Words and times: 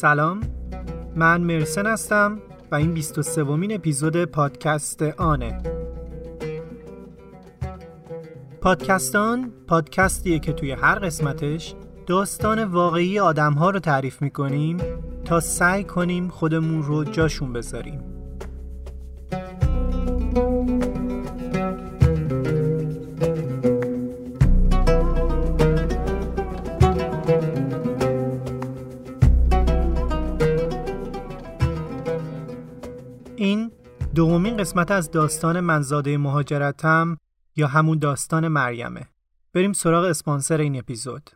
سلام. 0.00 0.40
من 1.16 1.40
مرسن 1.40 1.86
هستم 1.86 2.38
و 2.70 2.74
این 2.74 2.94
23 2.94 3.42
ومین 3.42 3.74
اپیزود 3.74 4.24
پادکست 4.24 5.02
آنه. 5.02 5.62
پادکستان 8.60 9.52
پادکستیه 9.66 10.38
که 10.38 10.52
توی 10.52 10.72
هر 10.72 10.98
قسمتش 10.98 11.74
داستان 12.06 12.64
واقعی 12.64 13.18
آدم 13.18 13.52
ها 13.52 13.70
رو 13.70 13.78
تعریف 13.78 14.22
می‌کنیم 14.22 14.76
تا 15.24 15.40
سعی 15.40 15.84
کنیم 15.84 16.28
خودمون 16.28 16.82
رو 16.82 17.04
جاشون 17.04 17.52
بذاریم. 17.52 18.17
قسمت 34.78 34.90
از 34.90 35.10
داستان 35.10 35.60
منزاده 35.60 36.18
مهاجرتم 36.18 37.18
یا 37.56 37.66
همون 37.66 37.98
داستان 37.98 38.48
مریمه. 38.48 39.08
بریم 39.54 39.72
سراغ 39.72 40.04
اسپانسر 40.04 40.58
این 40.58 40.78
اپیزود. 40.78 41.30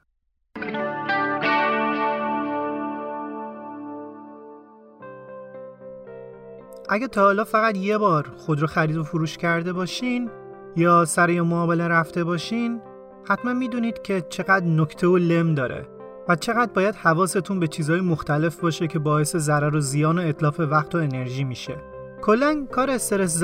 اگه 6.88 7.08
تا 7.08 7.22
حالا 7.22 7.44
فقط 7.44 7.76
یه 7.76 7.98
بار 7.98 8.32
خودرو 8.36 8.66
خرید 8.66 8.96
و 8.96 9.04
فروش 9.04 9.38
کرده 9.38 9.72
باشین 9.72 10.30
یا 10.76 11.04
سر 11.04 11.30
یه 11.30 11.42
معامله 11.42 11.88
رفته 11.88 12.24
باشین 12.24 12.80
حتما 13.24 13.52
می‌دونید 13.52 14.02
که 14.02 14.20
چقدر 14.30 14.66
نکته 14.66 15.06
و 15.06 15.16
لم 15.16 15.54
داره 15.54 15.86
و 16.28 16.36
چقدر 16.36 16.72
باید 16.72 16.94
حواستون 16.94 17.60
به 17.60 17.68
چیزهای 17.68 18.00
مختلف 18.00 18.60
باشه 18.60 18.86
که 18.86 18.98
باعث 18.98 19.36
ضرر 19.36 19.76
و 19.76 19.80
زیان 19.80 20.18
و 20.18 20.22
اطلاف 20.22 20.60
وقت 20.60 20.94
و 20.94 20.98
انرژی 20.98 21.44
میشه. 21.44 21.91
کلا 22.22 22.66
کار 22.72 22.90
استرس 22.90 23.42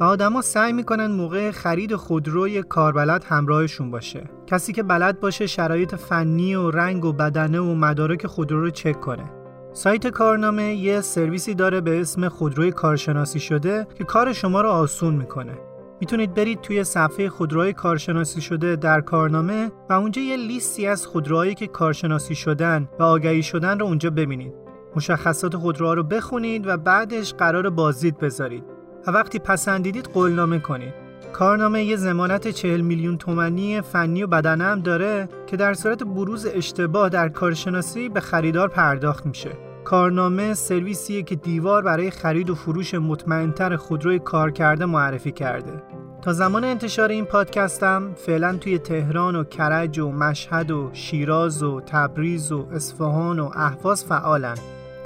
و 0.00 0.04
آدما 0.04 0.42
سعی 0.42 0.72
می‌کنن 0.72 1.06
موقع 1.06 1.50
خرید 1.50 1.96
خودروی 1.96 2.62
کاربلد 2.62 3.24
همراهشون 3.24 3.90
باشه 3.90 4.24
کسی 4.46 4.72
که 4.72 4.82
بلد 4.82 5.20
باشه 5.20 5.46
شرایط 5.46 5.94
فنی 5.94 6.54
و 6.54 6.70
رنگ 6.70 7.04
و 7.04 7.12
بدنه 7.12 7.60
و 7.60 7.74
مدارک 7.74 8.26
خودرو 8.26 8.60
رو 8.60 8.70
چک 8.70 9.00
کنه 9.00 9.24
سایت 9.72 10.06
کارنامه 10.06 10.74
یه 10.74 11.00
سرویسی 11.00 11.54
داره 11.54 11.80
به 11.80 12.00
اسم 12.00 12.28
خودروی 12.28 12.70
کارشناسی 12.70 13.40
شده 13.40 13.86
که 13.94 14.04
کار 14.04 14.32
شما 14.32 14.60
رو 14.60 14.68
آسون 14.68 15.14
می‌کنه. 15.14 15.58
می‌تونید 16.00 16.34
برید 16.34 16.60
توی 16.60 16.84
صفحه 16.84 17.28
خودروی 17.28 17.72
کارشناسی 17.72 18.40
شده 18.40 18.76
در 18.76 19.00
کارنامه 19.00 19.70
و 19.90 19.92
اونجا 19.92 20.22
یه 20.22 20.36
لیستی 20.36 20.86
از 20.86 21.06
خودروهایی 21.06 21.54
که 21.54 21.66
کارشناسی 21.66 22.34
شدن 22.34 22.88
و 22.98 23.02
آگهی 23.02 23.42
شدن 23.42 23.78
رو 23.78 23.86
اونجا 23.86 24.10
ببینید. 24.10 24.67
مشخصات 24.96 25.56
خودروها 25.56 25.94
رو 25.94 26.02
بخونید 26.02 26.66
و 26.66 26.76
بعدش 26.76 27.34
قرار 27.34 27.70
بازدید 27.70 28.18
بذارید. 28.18 28.64
و 29.06 29.10
وقتی 29.10 29.38
پسندیدید 29.38 30.04
قولنامه 30.04 30.58
کنید. 30.58 31.08
کارنامه 31.32 31.84
یه 31.84 31.96
زمانت 31.96 32.48
40 32.48 32.80
میلیون 32.80 33.18
تومانی 33.18 33.80
فنی 33.80 34.22
و 34.22 34.26
بدنه 34.26 34.64
هم 34.64 34.80
داره 34.80 35.28
که 35.46 35.56
در 35.56 35.74
صورت 35.74 36.02
بروز 36.02 36.46
اشتباه 36.46 37.08
در 37.08 37.28
کارشناسی 37.28 38.08
به 38.08 38.20
خریدار 38.20 38.68
پرداخت 38.68 39.26
میشه. 39.26 39.50
کارنامه 39.84 40.54
سرویسیه 40.54 41.22
که 41.22 41.36
دیوار 41.36 41.82
برای 41.82 42.10
خرید 42.10 42.50
و 42.50 42.54
فروش 42.54 42.94
مطمئنتر 42.94 43.76
خودروی 43.76 44.18
کار 44.18 44.50
کرده 44.50 44.86
معرفی 44.86 45.32
کرده. 45.32 45.82
تا 46.22 46.32
زمان 46.32 46.64
انتشار 46.64 47.08
این 47.08 47.24
پادکستم 47.24 48.14
فعلا 48.16 48.56
توی 48.56 48.78
تهران 48.78 49.36
و 49.36 49.44
کرج 49.44 49.98
و 49.98 50.10
مشهد 50.10 50.70
و 50.70 50.90
شیراز 50.92 51.62
و 51.62 51.80
تبریز 51.80 52.52
و 52.52 52.66
اصفهان 52.72 53.38
و 53.38 53.50
اهواز 53.54 54.04
فعالن. 54.04 54.56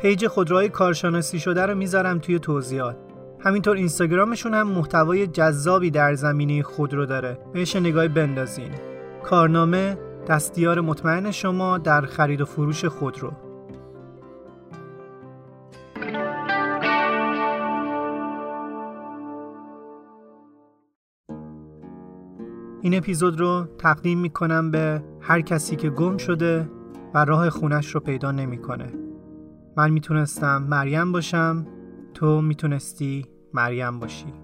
پیج 0.02 0.26
خودروهای 0.26 0.68
کارشناسی 0.68 1.38
شده 1.38 1.66
رو 1.66 1.74
می‌ذارم 1.74 2.18
توی 2.18 2.38
توضیحات. 2.38 2.96
همینطور 3.40 3.76
اینستاگرامشون 3.76 4.54
هم 4.54 4.68
محتوای 4.68 5.26
جذابی 5.26 5.90
در 5.90 6.14
زمینه 6.14 6.62
خودرو 6.62 7.06
داره. 7.06 7.38
بهش 7.52 7.76
نگاهی 7.76 8.08
بندازین. 8.08 8.70
کارنامه 9.24 9.98
دستیار 10.28 10.80
مطمئن 10.80 11.30
شما 11.30 11.78
در 11.78 12.00
خرید 12.00 12.40
و 12.40 12.44
فروش 12.44 12.84
خودرو. 12.84 13.32
این 22.80 22.94
اپیزود 22.94 23.40
رو 23.40 23.66
تقدیم 23.78 24.18
می‌کنم 24.18 24.70
به 24.70 25.04
هر 25.20 25.40
کسی 25.40 25.76
که 25.76 25.90
گم 25.90 26.16
شده 26.16 26.70
و 27.14 27.24
راه 27.24 27.50
خونش 27.50 27.94
رو 27.94 28.00
پیدا 28.00 28.32
نمی‌کنه. 28.32 28.92
من 29.76 29.90
می‌تونستم 29.90 30.62
مریم 30.62 31.12
باشم 31.12 31.66
تو 32.14 32.40
می‌تونستی 32.40 33.26
مریم 33.54 33.98
باشی. 34.00 34.34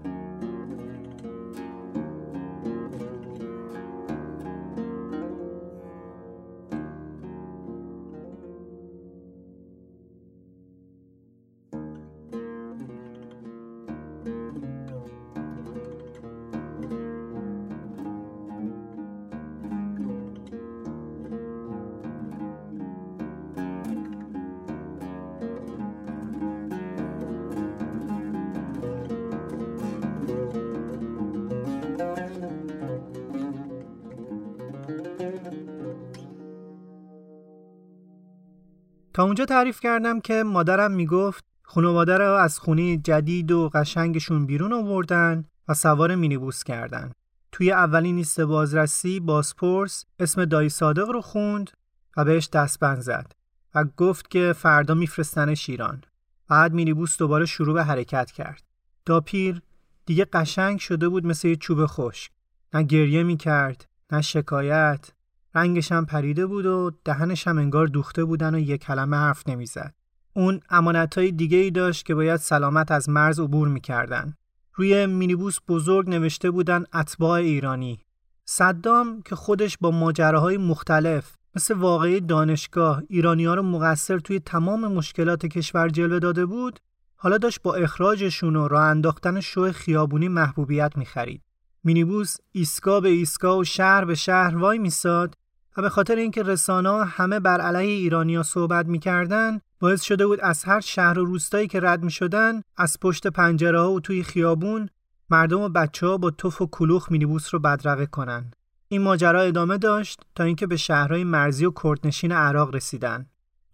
اونجا 39.23 39.45
تعریف 39.45 39.79
کردم 39.79 40.19
که 40.19 40.43
مادرم 40.43 40.91
می‌گفت 40.91 41.45
خانواده 41.63 42.17
رو 42.17 42.33
از 42.33 42.59
خونه 42.59 42.97
جدید 42.97 43.51
و 43.51 43.69
قشنگشون 43.73 44.45
بیرون 44.45 44.73
آوردن 44.73 45.45
و 45.67 45.73
سوار 45.73 46.15
مینیبوس 46.15 46.63
کردن. 46.63 47.11
توی 47.51 47.71
اولین 47.71 48.15
لیست 48.15 48.41
بازرسی 48.41 49.19
بازپرس 49.19 50.05
اسم 50.19 50.45
دایی 50.45 50.69
صادق 50.69 51.09
رو 51.09 51.21
خوند 51.21 51.71
و 52.17 52.25
بهش 52.25 52.49
دستبند 52.49 52.99
زد 52.99 53.31
و 53.75 53.85
گفت 53.97 54.29
که 54.29 54.53
فردا 54.57 54.93
میفرستن 54.93 55.53
شیران. 55.53 56.03
بعد 56.49 56.73
مینیبوس 56.73 57.17
دوباره 57.17 57.45
شروع 57.45 57.73
به 57.73 57.83
حرکت 57.83 58.31
کرد. 58.31 58.63
داپیر 59.05 59.61
دیگه 60.05 60.25
قشنگ 60.25 60.79
شده 60.79 61.09
بود 61.09 61.25
مثل 61.25 61.47
یه 61.47 61.55
چوب 61.55 61.85
خشک. 61.85 62.31
نه 62.73 62.83
گریه 62.83 63.23
می‌کرد، 63.23 63.85
نه 64.11 64.21
شکایت، 64.21 65.11
رنگش 65.55 65.91
هم 65.91 66.05
پریده 66.05 66.45
بود 66.45 66.65
و 66.65 66.91
دهنش 67.05 67.47
هم 67.47 67.57
انگار 67.57 67.87
دوخته 67.87 68.25
بودن 68.25 68.55
و 68.55 68.59
یک 68.59 68.81
کلمه 68.81 69.17
حرف 69.17 69.47
نمی‌زد. 69.47 69.93
اون 70.33 70.59
امانتهای 70.69 71.31
دیگه 71.31 71.57
ای 71.57 71.71
داشت 71.71 72.05
که 72.05 72.15
باید 72.15 72.39
سلامت 72.39 72.91
از 72.91 73.09
مرز 73.09 73.39
عبور 73.39 73.67
می‌کردن. 73.67 74.33
روی 74.73 75.05
مینیبوس 75.05 75.57
بزرگ 75.67 76.09
نوشته 76.09 76.51
بودن 76.51 76.83
اتباع 76.93 77.39
ایرانی. 77.39 77.99
صدام 78.45 79.21
که 79.21 79.35
خودش 79.35 79.77
با 79.77 79.91
ماجراهای 79.91 80.57
مختلف 80.57 81.35
مثل 81.55 81.73
واقعی 81.73 82.19
دانشگاه 82.19 83.03
ایرانی 83.09 83.45
ها 83.45 83.53
رو 83.53 83.63
مقصر 83.63 84.19
توی 84.19 84.39
تمام 84.39 84.93
مشکلات 84.93 85.45
کشور 85.45 85.89
جلوه 85.89 86.19
داده 86.19 86.45
بود 86.45 86.79
حالا 87.15 87.37
داشت 87.37 87.61
با 87.61 87.75
اخراجشون 87.75 88.55
و 88.55 88.67
راه 88.67 88.83
انداختن 88.83 89.39
شو 89.39 89.71
خیابونی 89.71 90.27
محبوبیت 90.27 90.91
می‌خرید. 90.95 91.41
مینیبوس 91.83 92.35
ایستگاه 92.51 92.99
به 92.99 93.09
ایستگاه 93.09 93.57
و 93.57 93.63
شهر 93.63 94.05
به 94.05 94.15
شهر 94.15 94.57
وای 94.57 94.79
میساد 94.79 95.35
به 95.81 95.89
خاطر 95.89 96.15
اینکه 96.15 96.43
رسانه 96.43 97.05
همه 97.05 97.39
بر 97.39 97.61
علیه 97.61 97.91
ایرانیا 97.91 98.43
صحبت 98.43 98.85
می‌کردن 98.85 99.59
باعث 99.79 100.01
شده 100.01 100.27
بود 100.27 100.39
از 100.41 100.63
هر 100.63 100.79
شهر 100.79 101.19
و 101.19 101.25
روستایی 101.25 101.67
که 101.67 101.79
رد 101.79 102.03
می‌شدن 102.03 102.61
از 102.77 102.99
پشت 102.99 103.27
پنجره 103.27 103.79
و 103.79 103.99
توی 103.99 104.23
خیابون 104.23 104.89
مردم 105.29 105.61
و 105.61 105.69
بچه 105.69 106.07
ها 106.07 106.17
با 106.17 106.31
تف 106.31 106.61
و 106.61 106.67
کلوخ 106.71 107.11
مینیبوس 107.11 107.53
رو 107.53 107.59
بدرقه 107.59 108.05
کنن. 108.05 108.51
این 108.87 109.01
ماجرا 109.01 109.41
ادامه 109.41 109.77
داشت 109.77 110.19
تا 110.35 110.43
اینکه 110.43 110.67
به 110.67 110.77
شهرهای 110.77 111.23
مرزی 111.23 111.65
و 111.65 111.71
کردنشین 111.83 112.31
عراق 112.31 112.75
رسیدن. 112.75 113.25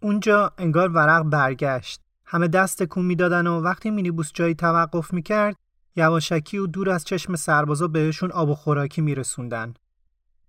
اونجا 0.02 0.52
انگار 0.58 0.88
ورق 0.88 1.22
برگشت. 1.22 2.00
همه 2.24 2.48
دست 2.48 2.82
تکون 2.82 3.04
می‌دادن 3.04 3.46
و 3.46 3.60
وقتی 3.60 3.90
مینیبوس 3.90 4.30
جایی 4.34 4.54
توقف 4.54 5.12
می‌کرد 5.12 5.56
یواشکی 5.96 6.58
و 6.58 6.66
دور 6.66 6.90
از 6.90 7.04
چشم 7.04 7.36
سربازا 7.36 7.88
بهشون 7.88 8.30
آب 8.30 8.48
و 8.48 8.54
خوراکی 8.54 9.00
میرسوندن. 9.00 9.74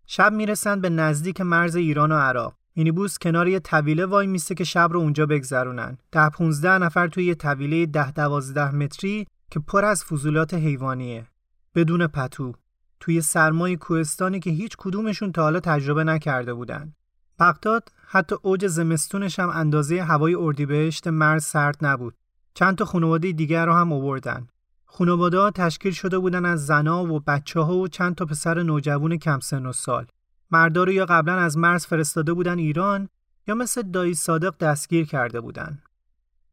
شب 0.10 0.34
می‌رسن 0.34 0.82
به 0.82 0.90
نزدیک 0.90 1.42
مرز 1.42 1.76
ایران 1.76 2.12
و 2.12 2.16
عراق. 2.16 2.56
مینیبوس 2.76 3.18
کنار 3.18 3.48
یه 3.48 3.60
طویله 3.60 4.06
وای 4.06 4.28
میسته 4.28 4.56
که 4.56 4.64
شب 4.64 4.90
رو 4.92 5.00
اونجا 5.00 5.26
بگذرونن. 5.26 5.98
ده 6.12 6.30
15 6.30 6.78
نفر 6.78 7.08
توی 7.08 7.26
یه 7.26 7.36
طویله 7.36 7.86
ده 7.86 8.12
دوازده 8.12 8.76
متری 8.76 9.28
که 9.52 9.60
پر 9.60 9.86
از 9.86 10.04
فضولات 10.04 10.54
حیوانیه. 10.54 11.28
بدون 11.76 12.08
پتو. 12.08 12.54
توی 13.00 13.22
سرمای 13.22 13.76
کوهستانی 13.76 14.40
که 14.40 14.50
هیچ 14.50 14.76
کدومشون 14.78 15.32
تا 15.32 15.42
حالا 15.42 15.60
تجربه 15.60 16.04
نکرده 16.04 16.54
بودن. 16.54 16.94
بغداد 17.40 17.92
حتی 18.08 18.36
اوج 18.42 18.68
زمستونش 18.68 19.40
هم 19.40 19.50
اندازه 19.50 20.04
هوای 20.04 20.36
اردیبهشت 20.36 21.08
مرز 21.08 21.44
سرد 21.44 21.78
نبود. 21.82 22.16
چند 22.54 22.78
تا 22.78 22.86
خانواده 22.86 23.32
دیگر 23.32 23.66
رو 23.66 23.74
هم 23.74 23.94
آوردن. 23.94 24.48
خانواده 24.90 25.52
تشکیل 25.52 25.92
شده 25.92 26.20
بودن 26.20 26.46
از 26.46 26.66
زنا 26.66 27.04
و 27.04 27.20
بچه 27.20 27.60
ها 27.60 27.76
و 27.76 27.88
چند 27.88 28.16
تا 28.16 28.26
پسر 28.26 28.64
نوجوان 28.64 29.18
کم 29.18 29.40
سن 29.40 29.66
و 29.66 29.74
سال. 29.74 30.06
مردا 30.52 30.84
رو 30.84 30.92
یا 30.92 31.06
قبلا 31.06 31.36
از 31.36 31.58
مرز 31.58 31.86
فرستاده 31.86 32.34
بودن 32.34 32.60
ایران 32.60 33.10
یا 33.48 33.56
مثل 33.56 33.82
دایی 33.82 34.14
صادق 34.14 34.58
دستگیر 34.58 35.06
کرده 35.06 35.42
بودن. 35.42 35.82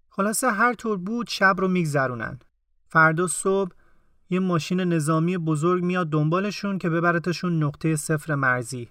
خلاصه 0.08 0.50
هر 0.50 0.74
طور 0.74 0.96
بود 0.98 1.28
شب 1.28 1.54
رو 1.58 1.68
میگذرونن. 1.68 2.38
فردا 2.88 3.26
صبح 3.26 3.72
یه 4.30 4.40
ماشین 4.40 4.80
نظامی 4.80 5.38
بزرگ 5.38 5.84
میاد 5.84 6.10
دنبالشون 6.10 6.78
که 6.78 6.90
ببرتشون 6.90 7.62
نقطه 7.62 7.96
صفر 7.96 8.34
مرزی. 8.34 8.88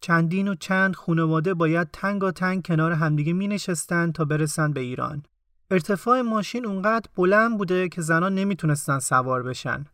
چندین 0.00 0.48
و 0.48 0.54
چند 0.54 0.96
خانواده 0.96 1.54
باید 1.54 1.88
تنگا 1.92 2.30
تنگ 2.30 2.66
کنار 2.66 2.92
همدیگه 2.92 3.32
می 3.32 3.48
نشستن 3.48 4.12
تا 4.12 4.24
برسن 4.24 4.72
به 4.72 4.80
ایران. 4.80 5.22
ارتفاع 5.72 6.20
ماشین 6.20 6.66
اونقدر 6.66 7.10
بلند 7.16 7.58
بوده 7.58 7.88
که 7.88 8.02
زنان 8.02 8.34
نمی‌تونستن 8.34 8.98
سوار 8.98 9.42
بشن. 9.42 9.84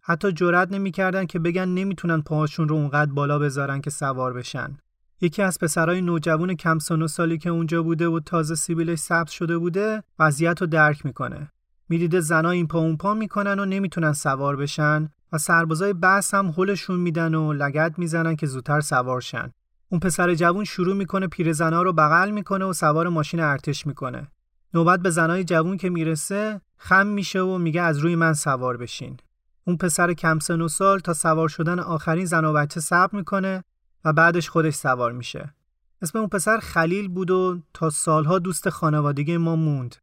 حتی 0.00 0.32
جرأت 0.32 0.72
نمی‌کردن 0.72 1.26
که 1.26 1.38
بگن 1.38 1.68
نمی‌تونن 1.68 2.20
پاهاشون 2.20 2.68
رو 2.68 2.74
اونقدر 2.76 3.12
بالا 3.12 3.38
بذارن 3.38 3.80
که 3.80 3.90
سوار 3.90 4.32
بشن. 4.32 4.78
یکی 5.20 5.42
از 5.42 5.58
پسرای 5.58 6.00
نوجوان 6.00 6.54
کم 6.54 6.78
سن 6.78 7.02
و 7.02 7.08
سالی 7.08 7.38
که 7.38 7.50
اونجا 7.50 7.82
بوده 7.82 8.08
و 8.08 8.20
تازه 8.20 8.54
سیبیلش 8.54 8.98
ثبت 8.98 9.28
شده 9.28 9.58
بوده 9.58 10.02
وضعیت 10.18 10.60
رو 10.60 10.66
درک 10.66 11.06
می‌کنه. 11.06 11.50
می‌دیده 11.88 12.20
زنا 12.20 12.50
این 12.50 12.66
پا 12.66 12.78
اون 12.78 12.96
پا 12.96 13.14
می‌کنن 13.14 13.58
و 13.58 13.64
نمی‌تونن 13.64 14.12
سوار 14.12 14.56
بشن 14.56 15.08
و 15.32 15.38
سربازای 15.38 15.92
بس 15.92 16.34
هم 16.34 16.54
هلشون 16.56 17.00
میدن 17.00 17.34
و 17.34 17.52
لگت 17.52 17.94
می‌زنن 17.98 18.36
که 18.36 18.46
زودتر 18.46 18.80
سوار 18.80 19.20
شن. 19.20 19.50
اون 19.88 20.00
پسر 20.00 20.34
جوون 20.34 20.64
شروع 20.64 20.96
می‌کنه 20.96 21.26
پیرزنا 21.26 21.82
رو 21.82 21.92
بغل 21.92 22.30
می‌کنه 22.30 22.64
و 22.64 22.72
سوار 22.72 23.08
ماشین 23.08 23.40
ارتش 23.40 23.86
می‌کنه. 23.86 24.28
نوبت 24.74 25.00
به 25.00 25.10
زنای 25.10 25.44
جوون 25.44 25.76
که 25.76 25.90
می‌رسه 25.90 26.60
خم 26.76 27.06
میشه 27.06 27.40
و 27.40 27.58
میگه 27.58 27.82
از 27.82 27.98
روی 27.98 28.16
من 28.16 28.32
سوار 28.32 28.76
بشین. 28.76 29.16
اون 29.66 29.76
پسر 29.76 30.12
کم 30.12 30.38
سن 30.38 30.60
و 30.60 30.68
سال 30.68 30.98
تا 30.98 31.14
سوار 31.14 31.48
شدن 31.48 31.78
آخرین 31.78 32.24
زن 32.24 32.44
و 32.44 32.52
بچه 32.52 32.80
صبر 32.80 33.16
می‌کنه 33.16 33.64
و 34.04 34.12
بعدش 34.12 34.48
خودش 34.48 34.74
سوار 34.74 35.12
میشه. 35.12 35.54
اسم 36.02 36.18
اون 36.18 36.28
پسر 36.28 36.58
خلیل 36.58 37.08
بود 37.08 37.30
و 37.30 37.58
تا 37.74 37.90
سالها 37.90 38.38
دوست 38.38 38.68
خانوادگی 38.68 39.36
ما 39.36 39.56
موند. 39.56 39.96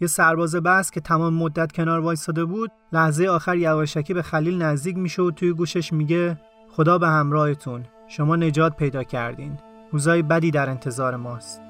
یه 0.00 0.08
سرباز 0.08 0.56
بس 0.56 0.90
که 0.90 1.00
تمام 1.00 1.34
مدت 1.34 1.72
کنار 1.72 2.00
وایستاده 2.00 2.44
بود 2.44 2.70
لحظه 2.92 3.26
آخر 3.26 3.56
یواشکی 3.56 4.14
به 4.14 4.22
خلیل 4.22 4.62
نزدیک 4.62 4.96
میشه 4.96 5.22
و 5.22 5.30
توی 5.30 5.52
گوشش 5.52 5.92
میگه 5.92 6.40
خدا 6.70 6.98
به 6.98 7.08
همراهتون 7.08 7.84
شما 8.08 8.36
نجات 8.36 8.76
پیدا 8.76 9.04
کردین 9.04 9.58
روزای 9.92 10.22
بدی 10.22 10.50
در 10.50 10.70
انتظار 10.70 11.16
ماست 11.16 11.67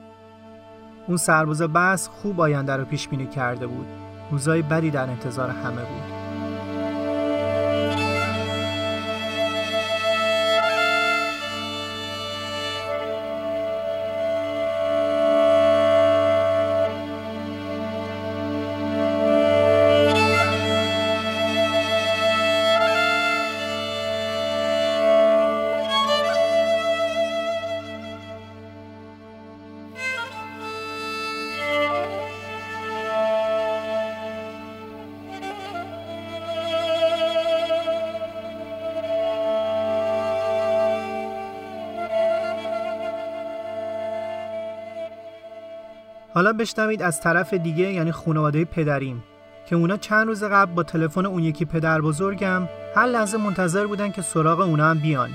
اون 1.09 1.17
سرباز 1.17 1.63
بس 1.63 2.09
خوب 2.09 2.41
آینده 2.41 2.77
رو 2.77 2.85
پیش 2.85 3.09
بینی 3.09 3.27
کرده 3.27 3.67
بود. 3.67 3.87
روزای 4.31 4.63
بدی 4.63 4.91
در 4.91 5.11
انتظار 5.11 5.51
همه 5.51 5.83
بود. 5.83 6.18
بشنوید 46.59 47.03
از 47.03 47.21
طرف 47.21 47.55
دیگه 47.55 47.93
یعنی 47.93 48.13
خانواده 48.13 48.65
پدریم 48.65 49.23
که 49.69 49.77
اونا 49.77 49.97
چند 49.97 50.27
روز 50.27 50.45
قبل 50.45 50.75
با 50.75 50.83
تلفن 50.83 51.27
اون 51.27 51.43
یکی 51.43 51.65
پدر 51.65 52.01
بزرگم 52.01 52.69
هر 52.97 53.07
لحظه 53.07 53.39
منتظر 53.39 53.87
بودن 53.87 54.11
که 54.11 54.23
سراغ 54.23 54.61
اونا 54.61 54.91
هم 54.91 54.99
بیان. 54.99 55.31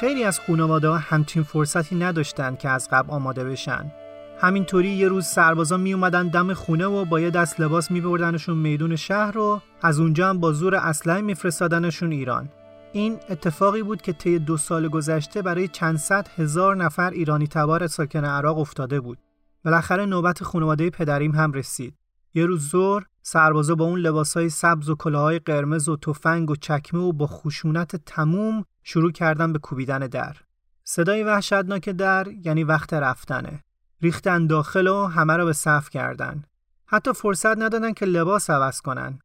خیلی 0.00 0.24
از 0.24 0.40
خانواده 0.40 0.88
ها 0.88 0.96
همچین 0.98 1.42
فرصتی 1.42 1.96
نداشتن 1.96 2.56
که 2.56 2.68
از 2.68 2.88
قبل 2.92 3.10
آماده 3.10 3.44
بشن. 3.44 3.92
همینطوری 4.40 4.88
یه 4.88 5.08
روز 5.08 5.26
سربازا 5.26 5.76
می 5.76 5.92
اومدن 5.92 6.28
دم 6.28 6.54
خونه 6.54 6.86
و 6.86 7.04
با 7.04 7.20
یه 7.20 7.30
دست 7.30 7.60
لباس 7.60 7.90
می 7.90 8.00
بردنشون 8.00 8.58
میدون 8.58 8.96
شهر 8.96 9.32
رو 9.32 9.60
از 9.82 10.00
اونجا 10.00 10.28
هم 10.28 10.40
با 10.40 10.52
زور 10.52 10.74
اسلحه 10.74 11.20
میفرستادنشون 11.20 12.12
ایران. 12.12 12.48
این 12.92 13.18
اتفاقی 13.30 13.82
بود 13.82 14.02
که 14.02 14.12
طی 14.12 14.38
دو 14.38 14.56
سال 14.56 14.88
گذشته 14.88 15.42
برای 15.42 15.68
چند 15.68 15.96
صد 15.96 16.28
هزار 16.38 16.76
نفر 16.76 17.10
ایرانی 17.10 17.46
تبار 17.46 17.86
ساکن 17.86 18.24
عراق 18.24 18.58
افتاده 18.58 19.00
بود. 19.00 19.18
بالاخره 19.64 20.06
نوبت 20.06 20.44
خانواده 20.44 20.90
پدریم 20.90 21.34
هم 21.34 21.52
رسید. 21.52 21.94
یه 22.34 22.46
روز 22.46 22.68
زور 22.68 23.06
سربازا 23.22 23.74
با 23.74 23.84
اون 23.84 24.00
لباسای 24.00 24.48
سبز 24.48 24.88
و 24.88 24.94
کلاهای 24.94 25.38
قرمز 25.38 25.88
و 25.88 25.96
تفنگ 25.96 26.50
و 26.50 26.56
چکمه 26.56 27.00
و 27.00 27.12
با 27.12 27.26
خشونت 27.26 27.96
تموم 27.96 28.64
شروع 28.82 29.12
کردن 29.12 29.52
به 29.52 29.58
کوبیدن 29.58 29.98
در. 29.98 30.36
صدای 30.84 31.22
وحشتناک 31.22 31.88
در 31.88 32.28
یعنی 32.44 32.64
وقت 32.64 32.94
رفتنه. 32.94 33.64
ریختن 34.02 34.46
داخل 34.46 34.86
و 34.86 35.06
همه 35.06 35.36
رو 35.36 35.44
به 35.44 35.52
صف 35.52 35.90
کردن. 35.90 36.44
حتی 36.86 37.12
فرصت 37.12 37.58
ندادن 37.58 37.92
که 37.92 38.06
لباس 38.06 38.50
عوض 38.50 38.80
کنن. 38.80 39.18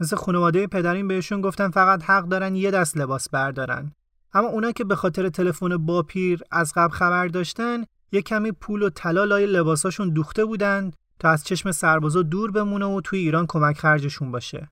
مثل 0.00 0.16
خانواده 0.16 0.66
پدریم 0.66 1.08
بهشون 1.08 1.40
گفتن 1.40 1.70
فقط 1.70 2.02
حق 2.02 2.24
دارن 2.24 2.56
یه 2.56 2.70
دست 2.70 2.96
لباس 2.96 3.28
بردارن. 3.28 3.92
اما 4.34 4.48
اونا 4.48 4.72
که 4.72 4.84
به 4.84 4.96
خاطر 4.96 5.28
تلفن 5.28 5.76
باپیر 5.76 6.40
از 6.50 6.72
قبل 6.76 6.92
خبر 6.92 7.26
داشتن 7.28 7.84
یه 8.12 8.22
کمی 8.22 8.52
پول 8.52 8.82
و 8.82 8.90
طلا 8.90 9.24
لای 9.24 9.46
لباساشون 9.46 10.10
دوخته 10.10 10.44
بودند 10.44 10.96
تا 11.18 11.30
از 11.30 11.44
چشم 11.44 11.72
سربازا 11.72 12.22
دور 12.22 12.50
بمونه 12.50 12.84
و 12.84 13.00
توی 13.00 13.18
ایران 13.18 13.46
کمک 13.46 13.78
خرجشون 13.78 14.32
باشه. 14.32 14.70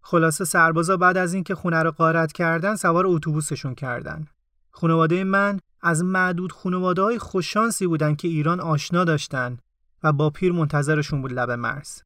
خلاصه 0.00 0.44
سربازا 0.44 0.96
بعد 0.96 1.16
از 1.16 1.34
اینکه 1.34 1.54
خونه 1.54 1.82
رو 1.82 1.90
غارت 1.90 2.32
کردن 2.32 2.76
سوار 2.76 3.06
اتوبوسشون 3.06 3.74
کردن. 3.74 4.26
خانواده 4.70 5.24
من 5.24 5.60
از 5.80 6.04
معدود 6.04 6.52
خانواده 6.52 7.02
های 7.02 7.18
خوششانسی 7.18 7.86
بودن 7.86 8.14
که 8.14 8.28
ایران 8.28 8.60
آشنا 8.60 9.04
داشتن 9.04 9.58
و 10.02 10.12
با 10.12 10.30
پیر 10.30 10.52
منتظرشون 10.52 11.22
بود 11.22 11.32
لب 11.32 11.50
مرز. 11.50 12.02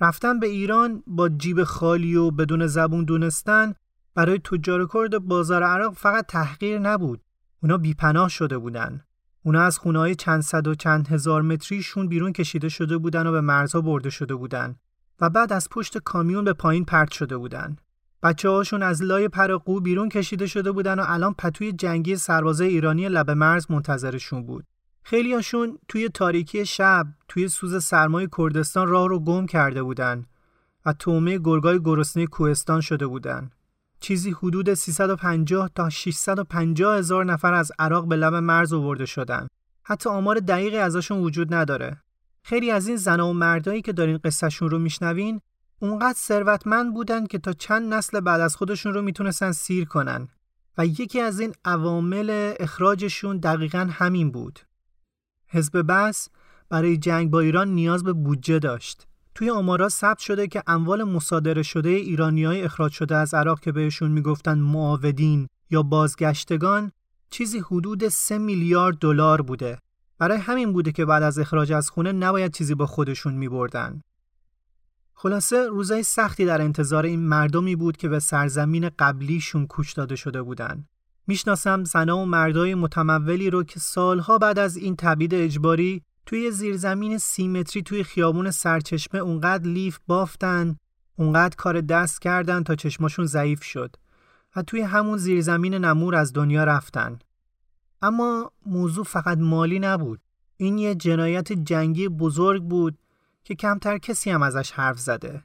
رفتن 0.00 0.40
به 0.40 0.46
ایران 0.46 1.02
با 1.06 1.28
جیب 1.28 1.64
خالی 1.64 2.16
و 2.16 2.30
بدون 2.30 2.66
زبون 2.66 3.04
دونستن 3.04 3.74
برای 4.14 4.38
تجار 4.38 4.88
کرد 4.94 5.18
بازار 5.18 5.62
عراق 5.62 5.94
فقط 5.94 6.26
تحقیر 6.26 6.78
نبود. 6.78 7.20
اونا 7.62 7.78
بیپناه 7.78 8.28
شده 8.28 8.58
بودن. 8.58 9.04
اونا 9.48 9.62
از 9.62 9.78
خونه 9.78 9.98
های 9.98 10.14
چند 10.14 10.42
صد 10.42 10.68
و 10.68 10.74
چند 10.74 11.08
هزار 11.08 11.42
متریشون 11.42 12.08
بیرون 12.08 12.32
کشیده 12.32 12.68
شده 12.68 12.98
بودن 12.98 13.26
و 13.26 13.32
به 13.32 13.40
مرزها 13.40 13.80
برده 13.80 14.10
شده 14.10 14.34
بودن 14.34 14.76
و 15.20 15.30
بعد 15.30 15.52
از 15.52 15.68
پشت 15.70 15.98
کامیون 15.98 16.44
به 16.44 16.52
پایین 16.52 16.84
پرت 16.84 17.12
شده 17.12 17.36
بودن. 17.36 17.76
بچه 18.22 18.48
هاشون 18.48 18.82
از 18.82 19.02
لای 19.02 19.28
پرقو 19.28 19.80
بیرون 19.80 20.08
کشیده 20.08 20.46
شده 20.46 20.72
بودن 20.72 20.98
و 20.98 21.04
الان 21.06 21.34
پتوی 21.34 21.72
جنگی 21.72 22.16
سربازه 22.16 22.64
ایرانی 22.64 23.08
لب 23.08 23.30
مرز 23.30 23.70
منتظرشون 23.70 24.42
بود. 24.42 24.64
خیلی 25.02 25.34
هاشون 25.34 25.78
توی 25.88 26.08
تاریکی 26.08 26.66
شب 26.66 27.06
توی 27.28 27.48
سوز 27.48 27.84
سرمای 27.84 28.28
کردستان 28.38 28.88
راه 28.88 29.08
رو 29.08 29.20
گم 29.20 29.46
کرده 29.46 29.82
بودن 29.82 30.24
و 30.86 30.92
تومه 30.92 31.38
گرگای 31.38 31.80
گرسنه 31.82 32.26
کوهستان 32.26 32.80
شده 32.80 33.06
بودن. 33.06 33.50
چیزی 34.00 34.30
حدود 34.30 34.74
350 34.74 35.70
تا 35.74 35.90
650 35.90 36.98
هزار 36.98 37.24
نفر 37.24 37.54
از 37.54 37.72
عراق 37.78 38.08
به 38.08 38.16
لب 38.16 38.34
مرز 38.34 38.72
آورده 38.72 39.06
شدن. 39.06 39.48
حتی 39.82 40.10
آمار 40.10 40.38
دقیقی 40.38 40.76
ازشون 40.76 41.18
وجود 41.18 41.54
نداره. 41.54 42.02
خیلی 42.42 42.70
از 42.70 42.88
این 42.88 42.96
زن 42.96 43.20
و 43.20 43.32
مردایی 43.32 43.82
که 43.82 43.92
دارین 43.92 44.18
قصهشون 44.24 44.70
رو 44.70 44.78
میشنوین 44.78 45.40
اونقدر 45.80 46.18
ثروتمند 46.18 46.94
بودن 46.94 47.26
که 47.26 47.38
تا 47.38 47.52
چند 47.52 47.94
نسل 47.94 48.20
بعد 48.20 48.40
از 48.40 48.56
خودشون 48.56 48.94
رو 48.94 49.02
می‌تونستن 49.02 49.52
سیر 49.52 49.84
کنن 49.84 50.28
و 50.78 50.86
یکی 50.86 51.20
از 51.20 51.40
این 51.40 51.52
عوامل 51.64 52.54
اخراجشون 52.60 53.38
دقیقا 53.38 53.88
همین 53.92 54.30
بود. 54.30 54.60
حزب 55.46 55.84
بس 55.88 56.28
برای 56.68 56.96
جنگ 56.96 57.30
با 57.30 57.40
ایران 57.40 57.68
نیاز 57.68 58.04
به 58.04 58.12
بودجه 58.12 58.58
داشت. 58.58 59.07
توی 59.38 59.50
آمارا 59.50 59.88
ثبت 59.88 60.18
شده 60.18 60.46
که 60.46 60.62
اموال 60.66 61.04
مصادره 61.04 61.62
شده 61.62 61.88
ایرانیای 61.88 62.62
اخراج 62.62 62.92
شده 62.92 63.16
از 63.16 63.34
عراق 63.34 63.60
که 63.60 63.72
بهشون 63.72 64.10
می‌گفتن 64.10 64.58
معاودین 64.58 65.48
یا 65.70 65.82
بازگشتگان 65.82 66.92
چیزی 67.30 67.58
حدود 67.58 68.08
3 68.08 68.38
میلیارد 68.38 68.98
دلار 68.98 69.42
بوده. 69.42 69.78
برای 70.18 70.38
همین 70.38 70.72
بوده 70.72 70.92
که 70.92 71.04
بعد 71.04 71.22
از 71.22 71.38
اخراج 71.38 71.72
از 71.72 71.90
خونه 71.90 72.12
نباید 72.12 72.52
چیزی 72.52 72.74
با 72.74 72.86
خودشون 72.86 73.34
میبردن. 73.34 74.00
خلاصه 75.14 75.66
روزای 75.66 76.02
سختی 76.02 76.44
در 76.44 76.60
انتظار 76.60 77.04
این 77.04 77.20
مردمی 77.20 77.76
بود 77.76 77.96
که 77.96 78.08
به 78.08 78.18
سرزمین 78.18 78.90
قبلیشون 78.98 79.66
کوچ 79.66 79.96
داده 79.96 80.16
شده 80.16 80.42
بودن. 80.42 80.84
می‌شناسم 81.26 81.84
زنها 81.84 82.16
و 82.16 82.26
مردای 82.26 82.74
متمولی 82.74 83.50
رو 83.50 83.64
که 83.64 83.80
سالها 83.80 84.38
بعد 84.38 84.58
از 84.58 84.76
این 84.76 84.96
تبعید 84.96 85.34
اجباری 85.34 86.02
توی 86.28 86.50
زیرزمین 86.50 87.18
سی 87.18 87.48
متری 87.48 87.82
توی 87.82 88.04
خیابون 88.04 88.50
سرچشمه 88.50 89.20
اونقدر 89.20 89.68
لیف 89.68 89.98
بافتن 90.06 90.76
اونقدر 91.16 91.56
کار 91.56 91.80
دست 91.80 92.20
کردن 92.22 92.62
تا 92.62 92.74
چشماشون 92.74 93.26
ضعیف 93.26 93.64
شد 93.64 93.96
و 94.56 94.62
توی 94.62 94.80
همون 94.80 95.18
زیرزمین 95.18 95.74
نمور 95.74 96.14
از 96.14 96.32
دنیا 96.32 96.64
رفتن. 96.64 97.18
اما 98.02 98.52
موضوع 98.66 99.04
فقط 99.04 99.38
مالی 99.38 99.78
نبود. 99.78 100.20
این 100.56 100.78
یه 100.78 100.94
جنایت 100.94 101.52
جنگی 101.52 102.08
بزرگ 102.08 102.62
بود 102.62 102.98
که 103.44 103.54
کمتر 103.54 103.98
کسی 103.98 104.30
هم 104.30 104.42
ازش 104.42 104.70
حرف 104.70 104.98
زده. 104.98 105.42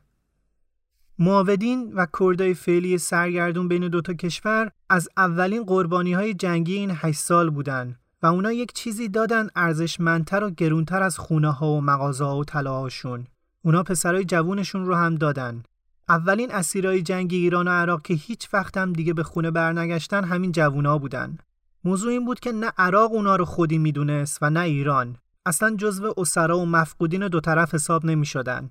معاودین 1.19 1.93
و 1.93 2.05
کردای 2.19 2.53
فعلی 2.53 2.97
سرگردون 2.97 3.67
بین 3.67 3.87
دوتا 3.87 4.13
کشور 4.13 4.71
از 4.89 5.09
اولین 5.17 5.63
قربانی 5.63 6.13
های 6.13 6.33
جنگی 6.33 6.73
این 6.73 6.91
هشت 6.93 7.19
سال 7.19 7.49
بودن. 7.49 7.95
و 8.23 8.27
اونا 8.27 8.51
یک 8.51 8.73
چیزی 8.73 9.09
دادن 9.09 9.47
ارزشمندتر 9.55 10.43
و 10.43 10.49
گرونتر 10.49 11.03
از 11.03 11.17
خونه 11.17 11.51
ها 11.51 11.67
و 11.67 11.81
مغازه 11.81 12.25
و 12.25 12.43
طلاهاشون. 12.43 13.27
اونا 13.61 13.83
پسرای 13.83 14.25
جوونشون 14.25 14.85
رو 14.85 14.95
هم 14.95 15.15
دادن. 15.15 15.63
اولین 16.09 16.51
اسیرای 16.51 17.01
جنگی 17.01 17.37
ایران 17.37 17.67
و 17.67 17.71
عراق 17.71 18.01
که 18.01 18.13
هیچ 18.13 18.49
وقت 18.53 18.77
هم 18.77 18.93
دیگه 18.93 19.13
به 19.13 19.23
خونه 19.23 19.51
برنگشتن 19.51 20.23
همین 20.23 20.51
جوونا 20.51 20.97
بودن. 20.97 21.37
موضوع 21.83 22.11
این 22.11 22.25
بود 22.25 22.39
که 22.39 22.51
نه 22.51 22.71
عراق 22.77 23.11
اونا 23.11 23.35
رو 23.35 23.45
خودی 23.45 23.77
می‌دونست 23.77 24.37
و 24.41 24.49
نه 24.49 24.59
ایران. 24.59 25.17
اصلا 25.45 25.75
جزو 25.75 26.13
اسرا 26.17 26.59
و 26.59 26.65
مفقودین 26.65 27.27
دو 27.27 27.39
طرف 27.39 27.73
حساب 27.73 28.05
نمی 28.05 28.25
شدن. 28.25 28.69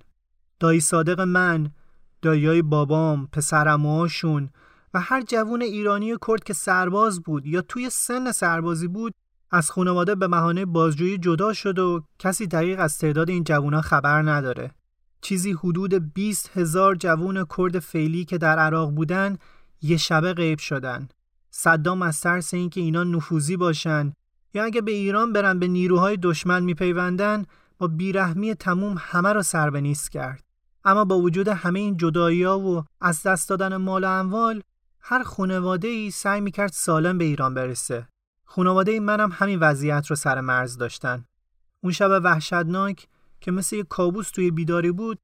دایی 0.59 0.79
صادق 0.79 1.21
من، 1.21 1.71
دایای 2.21 2.61
بابام، 2.61 3.27
پسرموهاشون 3.27 4.49
و 4.93 4.99
هر 4.99 5.21
جوون 5.21 5.61
ایرانی 5.61 6.13
و 6.13 6.17
کرد 6.27 6.43
که 6.43 6.53
سرباز 6.53 7.21
بود 7.21 7.45
یا 7.45 7.61
توی 7.61 7.89
سن 7.89 8.31
سربازی 8.31 8.87
بود 8.87 9.13
از 9.53 9.71
خانواده 9.71 10.15
به 10.15 10.27
بهانه 10.27 10.65
بازجویی 10.65 11.17
جدا 11.17 11.53
شد 11.53 11.79
و 11.79 12.03
کسی 12.19 12.47
دقیق 12.47 12.79
از 12.79 12.97
تعداد 12.97 13.29
این 13.29 13.43
جوونا 13.43 13.81
خبر 13.81 14.21
نداره. 14.21 14.71
چیزی 15.21 15.51
حدود 15.51 16.13
20 16.13 16.57
هزار 16.57 16.95
جوون 16.95 17.45
کرد 17.57 17.79
فعلی 17.79 18.25
که 18.25 18.37
در 18.37 18.59
عراق 18.59 18.91
بودن 18.91 19.37
یه 19.81 19.97
شبه 19.97 20.33
غیب 20.33 20.59
شدن. 20.59 21.07
صدام 21.49 22.01
از 22.01 22.21
ترس 22.21 22.53
اینکه 22.53 22.81
اینا 22.81 23.03
نفوذی 23.03 23.57
باشن 23.57 24.13
یا 24.53 24.63
اگه 24.63 24.81
به 24.81 24.91
ایران 24.91 25.33
برن 25.33 25.59
به 25.59 25.67
نیروهای 25.67 26.17
دشمن 26.17 26.63
میپیوندن 26.63 27.45
با 27.77 27.87
بیرحمی 27.87 28.55
تموم 28.55 28.95
همه 28.99 29.33
را 29.33 29.41
سر 29.41 29.69
به 29.69 29.81
نیست 29.81 30.11
کرد. 30.11 30.43
اما 30.85 31.05
با 31.05 31.19
وجود 31.19 31.47
همه 31.47 31.79
این 31.79 31.97
جدایی 31.97 32.45
و 32.45 32.83
از 33.01 33.23
دست 33.23 33.49
دادن 33.49 33.75
مال 33.75 34.03
و 34.03 34.07
اموال 34.07 34.61
هر 34.99 35.23
خانواده 35.23 35.87
ای 35.87 36.11
سعی 36.11 36.41
می‌کرد 36.41 36.71
سالم 36.71 37.17
به 37.17 37.23
ایران 37.23 37.53
برسه. 37.53 38.07
خانواده 38.55 38.99
منم 38.99 39.29
همین 39.33 39.59
وضعیت 39.59 40.07
رو 40.07 40.15
سر 40.15 40.41
مرز 40.41 40.77
داشتن. 40.77 41.25
اون 41.83 41.93
شب 41.93 42.21
وحشتناک 42.23 43.07
که 43.41 43.51
مثل 43.51 43.75
یک 43.75 43.87
کابوس 43.87 44.31
توی 44.31 44.51
بیداری 44.51 44.91
بود 44.91 45.19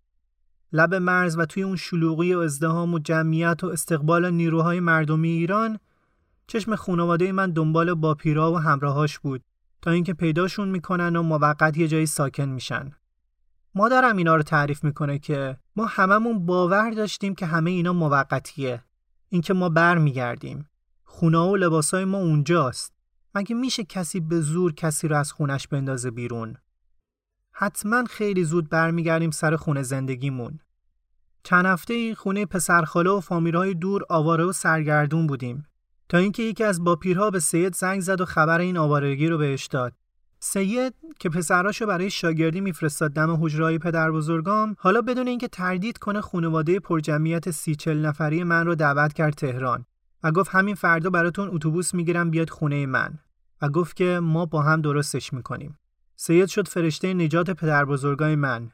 لب 0.74 0.96
مرز 0.96 1.38
و 1.38 1.46
توی 1.46 1.64
اون 1.64 1.76
شلوغی 1.76 2.34
و 2.34 2.40
ازدهام 2.40 2.94
و 2.94 3.00
جمعیت 3.00 3.64
و 3.64 3.68
استقبال 3.68 4.30
نیروهای 4.30 4.80
مردمی 4.80 5.30
ایران 5.30 5.80
چشم 6.48 6.76
خانواده 6.76 7.32
من 7.32 7.52
دنبال 7.52 7.94
باپیرا 7.94 8.52
و 8.52 8.58
همراهاش 8.58 9.20
بود 9.20 9.44
تا 9.82 9.92
اینکه 9.92 10.14
پیداشون 10.14 10.68
می‌کنن 10.68 11.16
و 11.16 11.22
موقت 11.22 11.78
یه 11.78 11.88
جایی 11.88 12.06
ساکن 12.06 12.50
میشن. 12.50 12.92
مادرم 13.76 14.18
اینا 14.18 14.36
رو 14.36 14.44
تعریف 14.44 14.84
می‌کنه 14.84 15.20
که 15.20 15.58
ما 15.76 15.86
هممون 15.86 16.46
باور 16.46 16.92
داشتیم 16.92 17.36
که 17.36 17.46
همه 17.46 17.72
اینا 17.72 17.94
موقتیه. 17.94 18.84
اینکه 19.30 19.54
ما 19.54 19.70
برمیگردیم. 19.70 20.70
خونه 21.04 21.38
و 21.38 21.56
لباسای 21.56 22.06
ما 22.06 22.18
اونجاست. 22.18 22.99
مگه 23.36 23.56
میشه 23.56 23.84
کسی 23.84 24.20
به 24.20 24.42
زور 24.42 24.74
کسی 24.74 25.08
رو 25.08 25.16
از 25.16 25.32
خونش 25.32 25.68
بندازه 25.68 26.12
بیرون؟ 26.12 26.58
حتما 27.52 28.04
خیلی 28.04 28.44
زود 28.44 28.70
برمیگردیم 28.70 29.32
سر 29.32 29.56
خونه 29.56 29.84
زندگیمون. 29.84 30.60
چند 31.44 31.66
هفته 31.66 32.16
خونه 32.16 32.46
پسرخاله 32.46 33.10
و 33.10 33.20
فامیلهای 33.20 33.74
دور 33.74 34.06
آواره 34.10 34.44
و 34.44 34.52
سرگردون 34.52 35.28
بودیم 35.28 35.64
تا 36.10 36.18
اینکه 36.18 36.44
یکی 36.44 36.64
از 36.64 36.84
باپیرها 36.84 37.30
به 37.30 37.40
سید 37.40 37.76
زنگ 37.76 38.02
زد 38.02 38.22
و 38.22 38.26
خبر 38.26 38.60
این 38.60 38.78
آوارگی 38.78 39.28
رو 39.28 39.38
بهش 39.38 39.66
داد. 39.66 39.94
سید 40.40 40.94
که 41.20 41.30
پسراشو 41.30 41.86
برای 41.86 42.10
شاگردی 42.10 42.62
میفرستاد 42.62 43.12
دم 43.12 43.46
حجرهای 43.46 43.78
پدر 43.78 44.12
بزرگام 44.12 44.76
حالا 44.80 45.02
بدون 45.02 45.28
اینکه 45.28 45.48
تردید 45.48 45.98
کنه 45.98 46.22
خانواده 46.22 46.80
پرجمعیت 46.80 47.52
سی 47.52 47.76
چل 47.76 48.06
نفری 48.06 48.44
من 48.44 48.66
رو 48.66 48.76
دعوت 48.76 49.14
کرد 49.14 49.34
تهران 49.34 49.86
و 50.24 50.32
گفت 50.32 50.50
همین 50.54 50.76
فردا 50.76 51.10
براتون 51.10 51.50
اتوبوس 51.52 51.94
می‌گیرم 51.94 52.32
بیاد 52.32 52.50
خونه 52.50 52.86
من 52.86 53.20
و 53.62 53.70
گفت 53.70 53.96
که 53.96 54.20
ما 54.24 54.46
با 54.46 54.62
هم 54.62 54.82
درستش 54.82 55.34
می‌کنیم. 55.34 55.78
سید 56.16 56.46
شد 56.46 56.68
فرشته 56.68 57.14
نجات 57.14 57.50
پدر 57.50 57.86
بزرگای 57.86 58.36
من. 58.36 58.72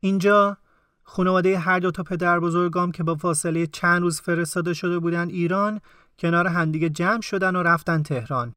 اینجا 0.00 0.56
خانواده 1.02 1.58
هر 1.58 1.78
دو 1.78 1.90
تا 1.90 2.02
پدر 2.02 2.40
بزرگام 2.40 2.92
که 2.92 3.02
با 3.02 3.14
فاصله 3.14 3.66
چند 3.66 4.02
روز 4.02 4.20
فرستاده 4.20 4.74
شده 4.74 4.98
بودن 4.98 5.28
ایران 5.28 5.80
کنار 6.18 6.46
همدیگه 6.46 6.88
جمع 6.88 7.20
شدن 7.20 7.56
و 7.56 7.62
رفتن 7.62 8.02
تهران. 8.02 8.54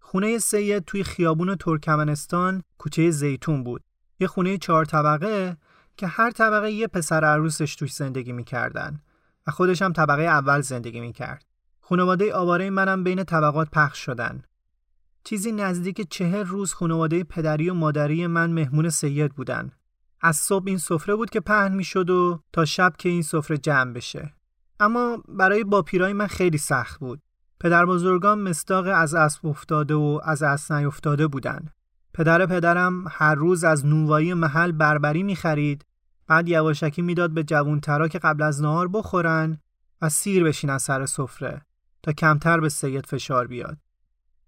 خونه 0.00 0.38
سید 0.38 0.84
توی 0.84 1.04
خیابون 1.04 1.56
ترکمنستان 1.56 2.62
کوچه 2.78 3.10
زیتون 3.10 3.64
بود. 3.64 3.82
یه 4.20 4.26
خونه 4.26 4.58
چهار 4.58 4.84
طبقه 4.84 5.56
که 5.96 6.06
هر 6.06 6.30
طبقه 6.30 6.70
یه 6.70 6.86
پسر 6.86 7.24
عروسش 7.24 7.76
توش 7.76 7.92
زندگی 7.92 8.32
می‌کردن 8.32 9.00
و 9.46 9.50
خودش 9.50 9.82
هم 9.82 9.92
طبقه 9.92 10.22
اول 10.22 10.60
زندگی 10.60 11.00
می‌کرد. 11.00 11.44
خانواده 11.80 12.34
آواره 12.34 12.70
منم 12.70 13.04
بین 13.04 13.24
طبقات 13.24 13.68
پخش 13.72 13.98
شدن. 13.98 14.42
چیزی 15.24 15.52
نزدیک 15.52 16.10
چهر 16.10 16.42
روز 16.42 16.72
خانواده 16.72 17.24
پدری 17.24 17.70
و 17.70 17.74
مادری 17.74 18.26
من 18.26 18.50
مهمون 18.50 18.88
سید 18.88 19.34
بودن. 19.34 19.72
از 20.20 20.36
صبح 20.36 20.64
این 20.66 20.78
سفره 20.78 21.14
بود 21.14 21.30
که 21.30 21.40
پهن 21.40 21.74
می‌شد 21.74 22.10
و 22.10 22.42
تا 22.52 22.64
شب 22.64 22.92
که 22.98 23.08
این 23.08 23.22
سفره 23.22 23.58
جمع 23.58 23.92
بشه. 23.92 24.34
اما 24.80 25.22
برای 25.28 25.64
با 25.64 25.82
پیرای 25.82 26.12
من 26.12 26.26
خیلی 26.26 26.58
سخت 26.58 27.00
بود. 27.00 27.20
پدر 27.60 27.86
بزرگان 27.86 28.40
مستاق 28.40 28.86
از 28.94 29.14
اسب 29.14 29.46
افتاده 29.46 29.94
و 29.94 30.20
از 30.24 30.42
اسب 30.42 30.74
نیفتاده 30.74 31.26
بودن. 31.26 31.68
پدر 32.14 32.46
پدرم 32.46 33.04
هر 33.10 33.34
روز 33.34 33.64
از 33.64 33.86
نوایی 33.86 34.34
محل 34.34 34.72
بربری 34.72 35.22
می 35.22 35.36
خرید 35.36 35.84
بعد 36.26 36.48
یواشکی 36.48 37.02
می‌داد 37.02 37.30
به 37.30 37.44
جوونترا 37.44 38.08
که 38.08 38.18
قبل 38.18 38.42
از 38.42 38.62
نهار 38.62 38.88
بخورن 38.88 39.58
و 40.02 40.08
سیر 40.08 40.44
بشینن 40.44 40.78
سر 40.78 41.06
سفره 41.06 41.62
تا 42.02 42.12
کمتر 42.12 42.60
به 42.60 42.68
سید 42.68 43.06
فشار 43.06 43.46
بیاد. 43.46 43.78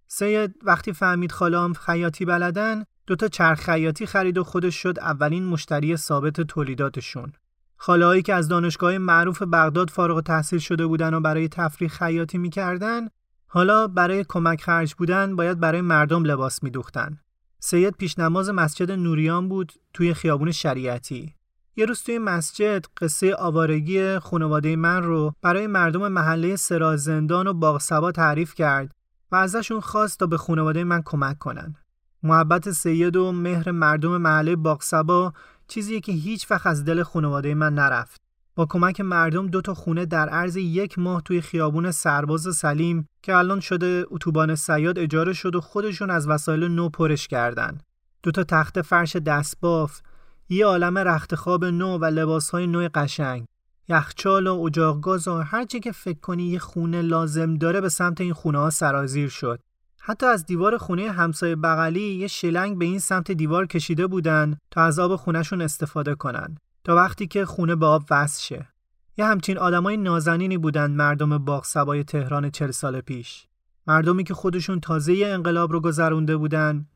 سید 0.07 0.55
وقتی 0.63 0.93
فهمید 0.93 1.33
خالام 1.33 1.73
خیاطی 1.73 2.25
بلدن 2.25 2.85
دوتا 3.07 3.29
چرخ 3.29 3.61
خیاطی 3.61 4.07
خرید 4.07 4.39
و 4.39 4.45
خودش 4.45 4.75
شد 4.75 4.99
اولین 4.99 5.45
مشتری 5.45 5.97
ثابت 5.97 6.41
تولیداتشون. 6.41 7.33
خالهایی 7.77 8.23
که 8.23 8.35
از 8.35 8.49
دانشگاه 8.49 8.99
معروف 8.99 9.43
بغداد 9.43 9.91
فارغ 9.91 10.21
تحصیل 10.21 10.59
شده 10.59 10.87
بودن 10.87 11.15
و 11.15 11.21
برای 11.21 11.49
تفریح 11.49 11.91
خیاطی 11.91 12.39
می‌کردن 12.39 13.09
حالا 13.47 13.89
برای 13.89 14.25
کمک 14.29 14.61
خرج 14.63 14.95
بودن 14.95 15.37
باید 15.37 15.61
برای 15.61 15.81
مردم 15.81 16.25
لباس 16.25 16.63
میدوختن. 16.63 17.19
سید 17.61 17.95
پیشنماز 17.97 18.51
مسجد 18.51 18.91
نوریان 18.91 19.49
بود 19.49 19.73
توی 19.93 20.15
خیابون 20.15 20.51
شریعتی. 20.51 21.35
یه 21.77 21.87
روز 21.87 22.03
توی 22.03 22.19
مسجد 22.19 22.87
قصه 23.01 23.35
آوارگی 23.35 24.19
خانواده 24.19 24.77
من 24.77 25.03
رو 25.03 25.35
برای 25.43 25.67
مردم 25.67 26.09
محله 26.09 26.57
سرازندان 26.57 27.47
و 27.47 27.53
باغسبا 27.53 28.13
تعریف 28.13 28.55
کرد 28.55 28.95
و 29.33 29.37
ازشون 29.37 29.81
خواست 29.81 30.19
تا 30.19 30.27
به 30.27 30.37
خانواده 30.37 30.85
من 30.85 31.03
کمک 31.05 31.39
کنن. 31.39 31.75
محبت 32.23 32.71
سید 32.71 33.17
و 33.17 33.33
مهر 33.33 33.71
مردم 33.71 34.17
محله 34.17 34.57
باغسبا 34.57 35.33
چیزی 35.69 36.01
که 36.01 36.13
هیچ 36.13 36.51
وقت 36.51 36.67
از 36.67 36.85
دل 36.85 37.03
خانواده 37.03 37.55
من 37.55 37.75
نرفت. 37.75 38.21
با 38.57 38.67
کمک 38.67 39.01
مردم 39.01 39.47
دو 39.47 39.61
تا 39.61 39.75
خونه 39.75 40.07
در 40.07 40.29
عرض 40.29 40.57
یک 40.57 40.99
ماه 40.99 41.23
توی 41.23 41.41
خیابون 41.41 41.91
سرباز 41.91 42.57
سلیم 42.57 43.09
که 43.23 43.37
الان 43.37 43.61
شده 43.61 44.07
اتوبان 44.11 44.55
سیاد 44.55 44.99
اجاره 44.99 45.33
شد 45.33 45.55
و 45.55 45.61
خودشون 45.61 46.11
از 46.11 46.29
وسایل 46.29 46.65
نو 46.65 46.89
پرش 46.89 47.29
کردن. 47.29 47.79
دو 48.23 48.31
تا 48.31 48.45
تخت 48.45 48.83
فرش 48.83 49.17
دستباف، 49.17 50.01
یه 50.49 50.67
عالم 50.67 50.99
رخت 50.99 51.35
خواب 51.35 51.65
نو 51.65 51.99
و 51.99 52.05
لباسهای 52.05 52.67
نو 52.67 52.89
قشنگ. 52.95 53.45
یخچال 53.89 54.47
و 54.47 54.61
اجاق 54.61 55.01
گاز 55.01 55.29
و 55.29 55.39
هر 55.39 55.65
که 55.65 55.93
فکر 55.93 56.21
کنی 56.21 56.45
یه 56.45 56.59
خونه 56.59 57.03
لازم 57.03 57.55
داره 57.55 57.81
به 57.81 57.89
سمت 57.89 58.21
این 58.21 58.33
خونه 58.33 58.59
ها 58.59 58.71
سرازیر 58.71 59.29
شد. 59.29 59.61
حتی 60.01 60.27
از 60.27 60.47
دیوار 60.47 60.79
خونه 60.79 61.11
همسایه 61.11 61.57
بغلی 61.57 62.15
یه 62.15 62.27
شلنگ 62.27 62.79
به 62.79 62.85
این 62.85 62.99
سمت 62.99 63.31
دیوار 63.31 63.67
کشیده 63.67 64.07
بودن 64.07 64.57
تا 64.71 64.83
از 64.83 64.99
آب 64.99 65.17
خونهشون 65.17 65.63
استفاده 65.63 66.15
کنن 66.15 66.59
تا 66.85 66.97
وقتی 66.97 67.27
که 67.27 67.45
خونه 67.45 67.77
به 67.77 67.87
آب 67.87 68.05
وصل 68.11 68.43
شه. 68.43 68.69
یه 69.17 69.25
همچین 69.25 69.59
آدمای 69.59 69.97
نازنینی 69.97 70.59
بودن 70.59 70.91
مردم 70.91 71.39
باغ 71.39 71.65
سبای 71.65 72.05
تهران 72.05 72.51
چل 72.51 72.71
سال 72.71 73.01
پیش. 73.01 73.47
مردمی 73.87 74.25
که 74.25 74.35
خودشون 74.35 74.81
تازه 74.81 75.23
انقلاب 75.25 75.73
رو 75.73 75.81
گذرونده 75.81 76.37
بودن 76.37 76.87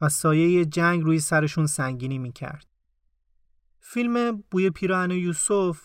و 0.00 0.08
سایه 0.08 0.64
جنگ 0.64 1.02
روی 1.02 1.20
سرشون 1.20 1.66
سنگینی 1.66 2.18
می‌کرد. 2.18 2.66
فیلم 3.90 4.44
بوی 4.50 4.70
پیراهن 4.70 5.10
یوسف 5.10 5.80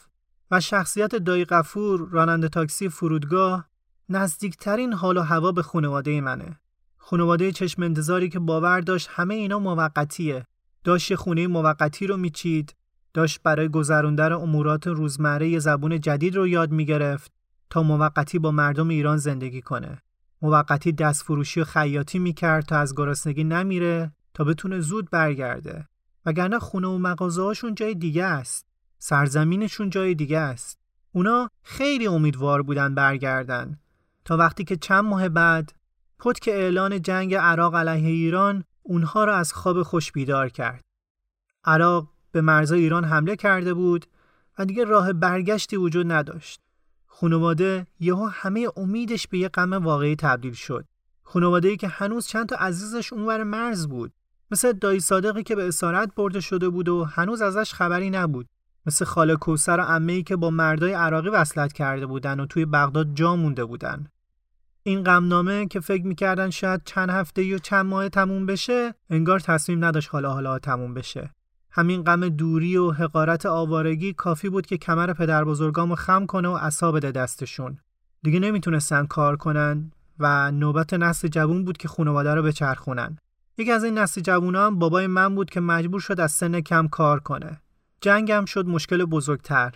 و 0.51 0.59
شخصیت 0.59 1.15
دایی 1.15 1.45
قفور 1.45 2.07
راننده 2.11 2.49
تاکسی 2.49 2.89
فرودگاه 2.89 3.69
نزدیکترین 4.09 4.93
حال 4.93 5.17
و 5.17 5.21
هوا 5.21 5.51
به 5.51 5.61
خانواده 5.61 6.21
منه. 6.21 6.59
خانواده 6.97 7.51
چشم 7.51 7.83
انتظاری 7.83 8.29
که 8.29 8.39
باور 8.39 8.81
داشت 8.81 9.09
همه 9.11 9.35
اینا 9.35 9.59
موقتیه. 9.59 10.45
داشت 10.83 11.15
خونه 11.15 11.47
موقتی 11.47 12.07
رو 12.07 12.17
میچید، 12.17 12.75
داشت 13.13 13.39
برای 13.43 13.69
گذروندن 13.69 14.31
امورات 14.31 14.87
روزمره 14.87 15.59
زبون 15.59 15.99
جدید 15.99 16.35
رو 16.35 16.47
یاد 16.47 16.71
می‌گرفت 16.71 17.31
تا 17.69 17.83
موقتی 17.83 18.39
با 18.39 18.51
مردم 18.51 18.87
ایران 18.87 19.17
زندگی 19.17 19.61
کنه. 19.61 20.01
موقتی 20.41 20.91
دست 20.91 21.23
فروشی 21.23 21.61
و 21.61 21.63
خیاطی 21.63 22.19
می‌کرد 22.19 22.65
تا 22.65 22.77
از 22.77 22.95
گرسنگی 22.95 23.43
نمیره 23.43 24.11
تا 24.33 24.43
بتونه 24.43 24.79
زود 24.79 25.09
برگرده. 25.09 25.87
وگرنه 26.25 26.59
خونه 26.59 26.87
و 26.87 26.97
مغازه 26.97 27.71
جای 27.75 27.95
دیگه 27.95 28.23
است. 28.23 28.65
سرزمینشون 28.97 29.89
جای 29.89 30.15
دیگه 30.15 30.39
است. 30.39 30.79
اونا 31.11 31.49
خیلی 31.63 32.07
امیدوار 32.07 32.61
بودن 32.61 32.95
برگردن 32.95 33.79
تا 34.25 34.37
وقتی 34.37 34.63
که 34.63 34.75
چند 34.75 35.03
ماه 35.03 35.29
بعد 35.29 35.73
پتک 36.19 36.47
اعلان 36.47 37.01
جنگ 37.01 37.35
عراق 37.35 37.75
علیه 37.75 38.09
ایران 38.09 38.63
اونها 38.83 39.23
را 39.23 39.35
از 39.35 39.53
خواب 39.53 39.83
خوش 39.83 40.11
بیدار 40.11 40.49
کرد. 40.49 40.81
عراق 41.63 42.07
به 42.31 42.41
مرزای 42.41 42.79
ایران 42.79 43.03
حمله 43.03 43.35
کرده 43.35 43.73
بود 43.73 44.05
و 44.59 44.65
دیگه 44.65 44.83
راه 44.83 45.13
برگشتی 45.13 45.75
وجود 45.75 46.11
نداشت. 46.11 46.61
خانواده 47.05 47.87
یهو 47.99 48.25
همه 48.25 48.67
امیدش 48.77 49.27
به 49.27 49.37
یه 49.37 49.49
غم 49.49 49.73
واقعی 49.73 50.15
تبدیل 50.15 50.53
شد. 50.53 50.85
خانواده 51.23 51.67
ای 51.67 51.77
که 51.77 51.87
هنوز 51.87 52.27
چند 52.27 52.49
تا 52.49 52.55
عزیزش 52.55 53.13
اونور 53.13 53.43
مرز 53.43 53.87
بود. 53.87 54.13
مثل 54.53 54.71
دایی 54.71 54.99
صادقی 54.99 55.43
که 55.43 55.55
به 55.55 55.67
اسارت 55.67 56.15
برده 56.15 56.39
شده 56.39 56.69
بود 56.69 56.89
و 56.89 57.03
هنوز 57.03 57.41
ازش 57.41 57.73
خبری 57.73 58.09
نبود. 58.09 58.47
مثل 58.85 59.05
خاله 59.05 59.35
کوسر 59.35 59.79
و 59.79 60.09
ای 60.09 60.23
که 60.23 60.35
با 60.35 60.49
مردای 60.49 60.93
عراقی 60.93 61.29
وصلت 61.29 61.73
کرده 61.73 62.05
بودن 62.05 62.39
و 62.39 62.45
توی 62.45 62.65
بغداد 62.65 63.13
جا 63.13 63.35
مونده 63.35 63.65
بودن. 63.65 64.07
این 64.83 65.03
غمنامه 65.03 65.65
که 65.65 65.79
فکر 65.79 66.05
می‌کردن 66.05 66.49
شاید 66.49 66.81
چند 66.85 67.09
هفته 67.09 67.43
یا 67.43 67.57
چند 67.57 67.85
ماه 67.85 68.09
تموم 68.09 68.45
بشه 68.45 68.93
انگار 69.09 69.39
تصمیم 69.39 69.85
نداشت 69.85 70.09
حالا 70.11 70.33
حالا 70.33 70.59
تموم 70.59 70.93
بشه. 70.93 71.33
همین 71.71 72.03
غم 72.03 72.29
دوری 72.29 72.77
و 72.77 72.91
حقارت 72.91 73.45
آوارگی 73.45 74.13
کافی 74.13 74.49
بود 74.49 74.65
که 74.65 74.77
کمر 74.77 75.13
پدر 75.13 75.43
بزرگامو 75.43 75.95
خم 75.95 76.25
کنه 76.25 76.49
و 76.49 76.57
عصا 76.57 76.91
بده 76.91 77.11
دستشون. 77.11 77.77
دیگه 78.23 78.39
نمی‌تونستن 78.39 79.05
کار 79.05 79.35
کنن 79.35 79.91
و 80.19 80.51
نوبت 80.51 80.93
نسل 80.93 81.27
جوون 81.27 81.65
بود 81.65 81.77
که 81.77 81.87
خانواده 81.87 82.33
رو 82.33 82.43
بچرخونن. 82.43 83.17
یکی 83.57 83.71
از 83.71 83.83
این 83.83 83.97
نسل 83.97 84.21
جوونا 84.21 84.65
هم 84.65 84.79
بابای 84.79 85.07
من 85.07 85.35
بود 85.35 85.49
که 85.49 85.59
مجبور 85.59 85.99
شد 86.01 86.19
از 86.19 86.31
سن 86.31 86.61
کم 86.61 86.87
کار 86.87 87.19
کنه. 87.19 87.61
جنگم 88.01 88.45
شد 88.45 88.67
مشکل 88.67 89.05
بزرگتر. 89.05 89.75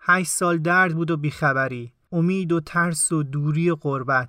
هشت 0.00 0.30
سال 0.30 0.58
درد 0.58 0.94
بود 0.94 1.10
و 1.10 1.16
بیخبری. 1.16 1.92
امید 2.12 2.52
و 2.52 2.60
ترس 2.60 3.12
و 3.12 3.22
دوری 3.22 3.70
و 3.70 3.74
قربت. 3.74 4.28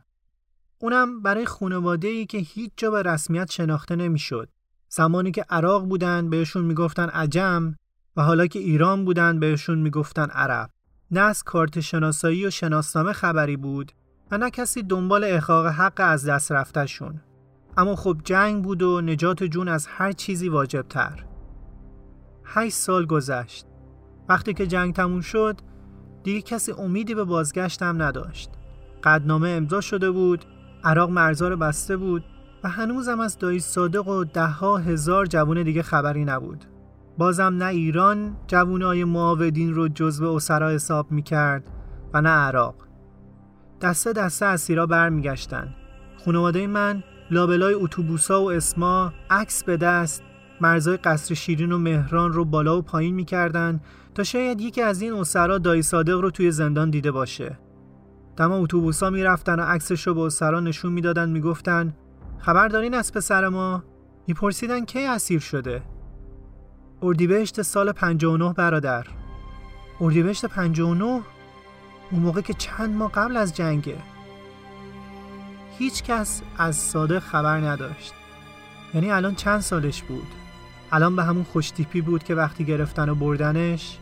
اونم 0.80 1.22
برای 1.22 1.46
خانواده 1.46 2.08
ای 2.08 2.26
که 2.26 2.38
هیچ 2.38 2.72
جا 2.78 2.92
به 2.92 3.02
رسمیت 3.04 3.52
شناخته 3.52 3.96
نمی‌شد. 3.96 4.50
زمانی 4.90 5.32
که 5.32 5.46
عراق 5.50 5.86
بودن 5.86 6.30
بهشون 6.30 6.66
می‌گفتن 6.66 7.10
عجم 7.10 7.76
و 8.16 8.22
حالا 8.22 8.48
که 8.48 8.60
ایران 8.60 9.06
بودن 9.06 9.40
بهشون 9.40 9.78
می‌گفتن 9.80 10.30
عرب. 10.30 10.70
نه 11.12 11.20
از 11.20 11.44
کارت 11.44 11.80
شناسایی 11.80 12.46
و 12.46 12.50
شناسنامه 12.50 13.14
خبری 13.14 13.58
بود 13.58 13.92
و 14.32 14.38
نه 14.38 14.50
کسی 14.50 14.84
دنبال 14.84 15.24
احقاق 15.24 15.66
حق 15.66 15.94
از 15.98 16.26
دست 16.26 16.52
رفتهشون. 16.52 17.22
اما 17.78 17.96
خب 17.96 18.18
جنگ 18.24 18.64
بود 18.64 18.82
و 18.82 19.02
نجات 19.02 19.44
جون 19.44 19.68
از 19.68 19.88
هر 19.88 20.12
چیزی 20.12 20.50
واجب 20.50 20.86
تر. 20.90 21.26
هشت 22.46 22.76
سال 22.76 23.06
گذشت. 23.06 23.66
وقتی 24.30 24.54
که 24.54 24.68
جنگ 24.68 24.94
تموم 24.94 25.22
شد 25.22 25.58
دیگه 26.24 26.42
کسی 26.42 26.72
امیدی 26.72 27.16
به 27.16 27.24
بازگشتم 27.24 28.02
نداشت. 28.02 28.50
قدنامه 29.04 29.50
امضا 29.50 29.82
شده 29.82 30.12
بود، 30.12 30.46
عراق 30.84 31.10
مرزار 31.10 31.56
بسته 31.56 31.98
بود 31.98 32.24
و 32.64 32.70
هنوزم 32.70 33.20
از 33.20 33.38
دایی 33.38 33.60
صادق 33.60 34.08
و 34.08 34.24
دهها 34.24 34.78
هزار 34.78 35.26
جوون 35.26 35.64
دیگه 35.64 35.82
خبری 35.82 36.26
نبود. 36.26 36.66
بازم 37.18 37.44
نه 37.44 37.66
ایران 37.66 38.38
جوونای 38.48 39.04
معاودین 39.04 39.74
رو 39.74 39.88
جزو 39.88 40.28
اسرا 40.28 40.70
حساب 40.70 41.12
می‌کرد 41.12 41.72
و 42.14 42.22
نه 42.22 42.30
عراق. 42.30 42.76
دسته 43.82 44.14
دسته 44.14 44.46
اسیرا 44.46 44.86
برمیگشتن. 44.86 45.76
خانواده 46.26 46.68
من 46.68 47.04
لابلای 47.32 47.74
اتوبوسا 47.74 48.44
و 48.44 48.52
اسما 48.52 49.14
عکس 49.30 49.64
به 49.64 49.78
دست 49.78 50.24
مرزای 50.62 50.98
قصر 50.98 51.36
شیرین 51.36 51.72
و 51.72 51.78
مهران 51.78 52.34
رو 52.34 52.46
بالا 52.46 52.78
و 52.78 52.82
پایین 52.82 53.16
می‌کردن 53.16 53.82
تا 54.16 54.24
شاید 54.24 54.62
یکی 54.62 54.82
از 54.82 55.02
این 55.02 55.14
اسرا 55.14 55.58
دایی 55.58 55.82
صادق 55.82 56.20
رو 56.20 56.32
توی 56.32 56.52
زندان 56.52 56.90
دیده 56.90 57.12
باشه. 57.12 57.60
دم 58.38 58.52
اتوبوسا 58.52 59.10
می‌رفتن 59.10 59.60
و 59.60 59.64
عکسش 59.64 60.08
رو 60.08 60.14
به 60.14 60.22
اسرا 60.22 60.60
نشون 60.60 60.92
می‌دادن 60.92 61.30
می‌گفتن 61.30 61.96
خبر 62.38 62.68
دارین 62.68 62.94
از 62.94 63.14
پسر 63.14 63.48
ما؟ 63.48 63.84
میپرسیدن 64.28 64.86
کی 64.86 65.06
اسیر 65.06 65.40
شده؟ 65.40 65.84
اردیبهشت 67.02 67.62
سال 67.62 67.92
59 67.92 68.54
برادر 68.54 69.06
اردیبهشت 70.02 70.46
59 70.46 71.06
اون 71.06 71.24
موقع 72.22 72.42
که 72.42 72.54
چند 72.54 72.96
ماه 72.96 73.12
قبل 73.12 73.38
از 73.38 73.56
جنگه 73.56 73.96
هیچ 75.80 76.04
کس 76.04 76.42
از 76.58 76.76
صادق 76.76 77.20
خبر 77.20 77.58
نداشت. 77.58 78.14
یعنی 78.94 79.12
الان 79.12 79.36
چند 79.36 79.60
سالش 79.60 80.04
بود؟ 80.04 80.28
الان 80.92 81.16
به 81.16 81.24
همون 81.24 81.44
خوشتیپی 81.44 82.02
بود 82.02 82.24
که 82.24 82.36
وقتی 82.36 82.66
گرفتن 82.66 83.10
و 83.10 83.16
بردنش 83.16 83.98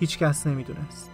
هیچ 0.00 0.18
کس 0.18 0.46
نمی‌دونست. 0.46 1.13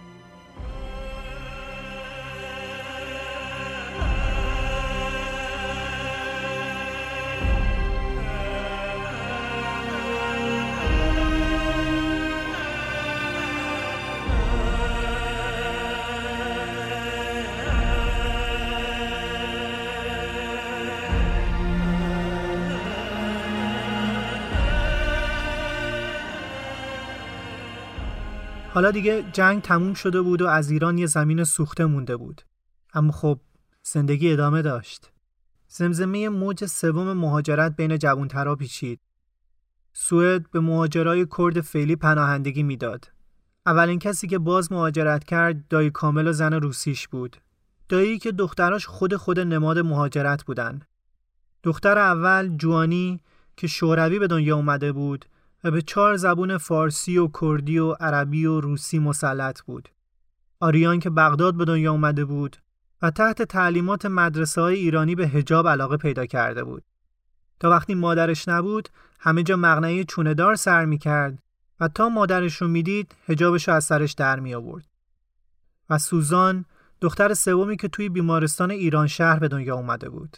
حالا 28.81 28.91
دیگه 28.91 29.25
جنگ 29.33 29.61
تموم 29.61 29.93
شده 29.93 30.21
بود 30.21 30.41
و 30.41 30.47
از 30.47 30.71
ایران 30.71 30.97
یه 30.97 31.05
زمین 31.05 31.43
سوخته 31.43 31.85
مونده 31.85 32.17
بود. 32.17 32.41
اما 32.93 33.11
خب 33.11 33.39
زندگی 33.83 34.33
ادامه 34.33 34.61
داشت. 34.61 35.11
زمزمه 35.67 36.29
موج 36.29 36.65
سوم 36.65 37.13
مهاجرت 37.13 37.75
بین 37.75 37.97
جوانترا 37.97 38.55
پیچید. 38.55 38.99
سوئد 39.93 40.51
به 40.51 40.59
مهاجرای 40.59 41.27
کرد 41.37 41.61
فعلی 41.61 41.95
پناهندگی 41.95 42.63
می‌داد. 42.63 43.11
اولین 43.65 43.99
کسی 43.99 44.27
که 44.27 44.37
باز 44.37 44.71
مهاجرت 44.71 45.23
کرد 45.23 45.67
دایی 45.67 45.89
کامل 45.89 46.27
و 46.27 46.31
زن 46.31 46.53
روسیش 46.53 47.07
بود. 47.07 47.37
دایی 47.89 48.19
که 48.19 48.31
دختراش 48.31 48.85
خود 48.85 49.15
خود 49.15 49.39
نماد 49.39 49.79
مهاجرت 49.79 50.43
بودن. 50.43 50.81
دختر 51.63 51.97
اول 51.97 52.57
جوانی 52.57 53.21
که 53.57 53.67
شوروی 53.67 54.19
به 54.19 54.27
دنیا 54.27 54.55
اومده 54.55 54.91
بود 54.91 55.25
و 55.63 55.71
به 55.71 55.81
چهار 55.81 56.17
زبون 56.17 56.57
فارسی 56.57 57.17
و 57.17 57.29
کردی 57.41 57.79
و 57.79 57.91
عربی 57.91 58.45
و 58.45 58.59
روسی 58.59 58.99
مسلط 58.99 59.61
بود. 59.61 59.89
آریان 60.59 60.99
که 60.99 61.09
بغداد 61.09 61.57
به 61.57 61.65
دنیا 61.65 61.91
اومده 61.91 62.25
بود 62.25 62.57
و 63.01 63.11
تحت 63.11 63.41
تعلیمات 63.41 64.05
مدرسه 64.05 64.61
های 64.61 64.75
ایرانی 64.75 65.15
به 65.15 65.27
هجاب 65.27 65.67
علاقه 65.67 65.97
پیدا 65.97 66.25
کرده 66.25 66.63
بود. 66.63 66.83
تا 67.59 67.69
وقتی 67.69 67.95
مادرش 67.95 68.47
نبود 68.47 68.89
همه 69.19 69.43
جا 69.43 69.55
مغنعه 69.55 70.03
چوندار 70.03 70.55
سر 70.55 70.85
می 70.85 70.97
کرد 70.97 71.39
و 71.79 71.87
تا 71.87 72.09
مادرش 72.09 72.55
رو 72.55 72.67
می‌دید 72.67 73.15
هجابش 73.27 73.67
رو 73.67 73.73
از 73.73 73.83
سرش 73.83 74.11
در 74.11 74.39
می 74.39 74.53
آورد. 74.53 74.85
و 75.89 75.97
سوزان 75.97 76.65
دختر 77.01 77.33
سومی 77.33 77.77
که 77.77 77.87
توی 77.87 78.09
بیمارستان 78.09 78.71
ایران 78.71 79.07
شهر 79.07 79.39
به 79.39 79.47
دنیا 79.47 79.75
اومده 79.75 80.09
بود. 80.09 80.37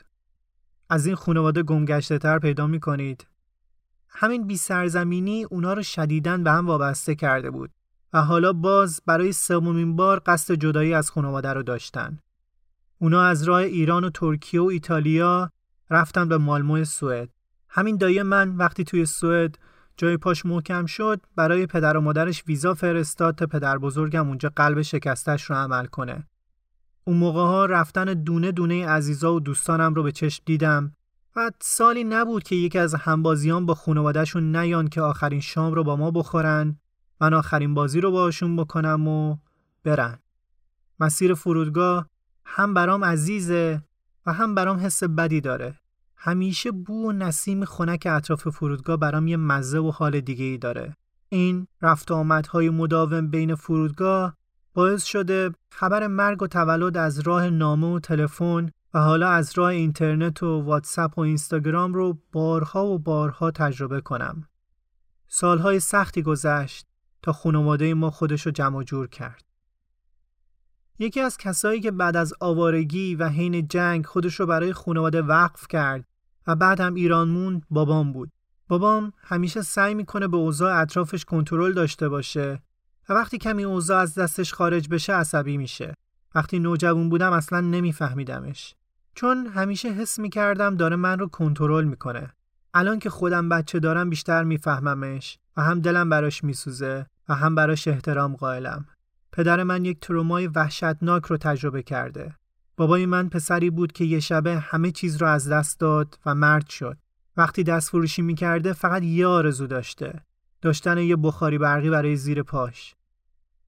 از 0.90 1.06
این 1.06 1.16
خانواده 1.16 1.64
گمگشته 1.64 2.18
تر 2.18 2.40
پیدا 2.40 2.68
می 2.68 2.80
کنید 2.80 3.28
همین 4.16 4.48
بی 4.48 4.58
سرزمینی 4.58 5.44
اونا 5.44 5.74
رو 5.74 5.84
شدیدن 5.84 6.44
به 6.44 6.52
هم 6.52 6.68
وابسته 6.68 7.16
کرده 7.16 7.52
بود 7.52 7.72
و 8.14 8.22
حالا 8.22 8.54
باز 8.54 9.02
برای 9.06 9.32
سومین 9.32 9.96
بار 9.96 10.22
قصد 10.26 10.54
جدایی 10.54 10.94
از 10.94 11.12
خانواده 11.12 11.54
رو 11.54 11.64
داشتن. 11.64 12.20
اونا 13.00 13.24
از 13.24 13.44
راه 13.44 13.60
ایران 13.60 14.04
و 14.04 14.10
ترکیه 14.10 14.62
و 14.62 14.66
ایتالیا 14.66 15.50
رفتن 15.90 16.30
به 16.30 16.38
مالمو 16.38 16.86
سوئد. 16.86 17.30
همین 17.70 17.98
دایی 17.98 18.22
من 18.22 18.56
وقتی 18.56 18.84
توی 18.84 19.06
سوئد 19.06 19.58
جای 19.98 20.18
پاش 20.18 20.46
محکم 20.46 20.86
شد 20.86 21.22
برای 21.36 21.66
پدر 21.66 21.98
و 21.98 22.02
مادرش 22.02 22.44
ویزا 22.48 22.74
فرستاد 22.74 23.36
تا 23.36 23.46
پدر 23.46 23.78
بزرگم 23.78 24.28
اونجا 24.28 24.52
قلب 24.56 24.82
شکستش 24.82 25.44
رو 25.44 25.56
عمل 25.56 25.86
کنه. 25.86 26.28
اون 27.04 27.18
موقع 27.18 27.42
ها 27.42 27.66
رفتن 27.66 28.06
دونه 28.06 28.52
دونه 28.52 28.88
عزیزا 28.88 29.34
و 29.34 29.40
دوستانم 29.40 29.94
رو 29.94 30.04
به 30.04 30.12
چشم 30.12 30.44
دیدم 30.46 30.96
و 31.36 31.52
سالی 31.62 32.04
نبود 32.04 32.44
که 32.44 32.56
یکی 32.56 32.80
از 32.80 32.96
همبازیان 32.96 33.66
با 33.66 33.76
خانوادهشون 33.76 34.56
نیان 34.56 34.88
که 34.88 35.02
آخرین 35.02 35.40
شام 35.40 35.74
رو 35.74 35.84
با 35.84 35.96
ما 35.96 36.12
بخورن 36.12 36.78
من 37.22 37.34
آخرین 37.34 37.74
بازی 37.74 38.02
رو 38.02 38.12
باشون 38.12 38.56
بکنم 38.56 39.08
و 39.08 39.38
برن. 39.84 40.20
مسیر 41.00 41.34
فرودگاه 41.34 42.10
هم 42.46 42.74
برام 42.74 43.06
عزیزه 43.06 43.82
و 44.26 44.34
هم 44.34 44.56
برام 44.56 44.78
حس 44.78 45.04
بدی 45.04 45.42
داره. 45.42 45.80
همیشه 46.16 46.72
بو 46.72 47.10
و 47.10 47.12
نسیم 47.12 47.66
خنک 47.66 48.08
اطراف 48.12 48.48
فرودگاه 48.48 48.98
برام 48.98 49.28
یه 49.28 49.38
مزه 49.38 49.80
و 49.80 49.92
حال 49.92 50.20
دیگه 50.20 50.46
ای 50.46 50.58
داره. 50.58 50.98
این 51.30 51.68
رفت 51.82 52.12
آمدهای 52.12 52.70
مداوم 52.70 53.28
بین 53.28 53.56
فرودگاه 53.56 54.38
باعث 54.74 55.04
شده 55.04 55.52
خبر 55.72 56.08
مرگ 56.08 56.42
و 56.42 56.48
تولد 56.48 56.98
از 56.98 57.20
راه 57.20 57.50
نامه 57.50 57.88
و 57.88 58.00
تلفن 58.00 58.70
و 58.94 59.00
حالا 59.00 59.30
از 59.30 59.54
راه 59.56 59.70
اینترنت 59.70 60.44
و 60.44 60.62
واتساپ 60.62 61.18
و 61.18 61.22
اینستاگرام 61.22 61.94
رو 61.94 62.18
بارها 62.32 62.86
و 62.86 63.00
بارها 63.00 63.52
تجربه 63.52 64.02
کنم. 64.02 64.48
سالهای 65.28 65.80
سختی 65.80 66.22
گذشت 66.22 66.86
تا 67.22 67.34
خانواده 67.34 67.94
ما 67.94 68.12
خودش 68.12 68.46
رو 68.46 68.52
جمع 68.52 68.84
جور 68.84 69.08
کرد. 69.08 69.44
یکی 71.00 71.20
از 71.20 71.38
کسایی 71.38 71.82
که 71.82 71.92
بعد 71.92 72.18
از 72.18 72.34
آوارگی 72.40 73.16
و 73.16 73.30
حین 73.30 73.68
جنگ 73.68 74.06
خودش 74.06 74.40
رو 74.40 74.46
برای 74.46 74.74
خانواده 74.74 75.22
وقف 75.22 75.68
کرد 75.68 76.06
و 76.48 76.56
بعد 76.56 76.82
هم 76.82 76.94
ایران 76.94 77.30
موند 77.30 77.66
بابام 77.70 78.14
بود. 78.14 78.30
بابام 78.68 79.14
همیشه 79.18 79.62
سعی 79.62 79.94
می‌کنه 79.94 80.28
به 80.28 80.38
اوضاع 80.38 80.82
اطرافش 80.82 81.26
کنترل 81.26 81.74
داشته 81.74 82.10
باشه 82.10 82.64
و 83.10 83.14
وقتی 83.14 83.38
کمی 83.38 83.64
اوضاع 83.64 84.02
از 84.02 84.16
دستش 84.16 84.54
خارج 84.54 84.90
بشه 84.90 85.14
عصبی 85.14 85.58
میشه. 85.58 85.94
وقتی 86.36 86.60
نوجوان 86.60 87.10
بودم 87.10 87.34
اصلا 87.34 87.62
نمیفهمیدمش. 87.62 88.76
چون 89.16 89.48
همیشه 89.48 89.90
حس 89.90 90.20
می‌کردم 90.20 90.76
داره 90.76 90.96
من 90.96 91.20
رو 91.20 91.28
کنترل 91.28 91.86
می‌کنه. 91.86 92.34
الان 92.74 93.00
که 93.00 93.10
خودم 93.10 93.50
بچه 93.50 93.80
دارم 93.80 94.10
بیشتر 94.10 94.44
میفهممش 94.44 95.40
و 95.58 95.62
هم 95.62 95.80
دلم 95.80 96.10
براش 96.10 96.44
میسوزه 96.44 97.06
و 97.30 97.36
هم 97.36 97.56
براش 97.56 97.88
احترام 97.88 98.36
قائلم. 98.36 98.86
پدر 99.32 99.64
من 99.64 99.86
یک 99.86 100.00
ترومای 100.00 100.48
وحشتناک 100.48 101.26
رو 101.26 101.38
تجربه 101.38 101.84
کرده. 101.84 102.36
بابای 102.78 103.06
من 103.06 103.30
پسری 103.30 103.70
بود 103.70 103.92
که 103.92 104.06
یه 104.06 104.20
شبه 104.20 104.60
همه 104.60 104.92
چیز 104.92 105.18
رو 105.18 105.28
از 105.28 105.50
دست 105.50 105.80
داد 105.80 106.20
و 106.26 106.36
مرد 106.36 106.70
شد. 106.70 106.98
وقتی 107.38 107.64
دست 107.64 107.90
فروشی 107.90 108.22
می‌کرده 108.22 108.74
فقط 108.74 109.04
یه 109.04 109.28
آرزو 109.28 109.68
داشته. 109.68 110.24
داشتن 110.62 110.98
یه 110.98 111.16
بخاری 111.16 111.58
برقی 111.58 111.90
برای 111.90 112.16
زیر 112.16 112.44
پاش. 112.44 112.96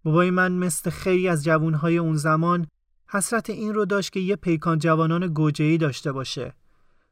بابای 0.03 0.31
من 0.31 0.51
مثل 0.51 0.89
خیلی 0.89 1.27
از 1.27 1.43
جوانهای 1.43 1.97
اون 1.97 2.15
زمان 2.15 2.67
حسرت 3.07 3.49
این 3.49 3.73
رو 3.73 3.85
داشت 3.85 4.11
که 4.11 4.19
یه 4.19 4.35
پیکان 4.35 4.79
جوانان 4.79 5.27
گوجه‌ای 5.27 5.77
داشته 5.77 6.11
باشه. 6.11 6.53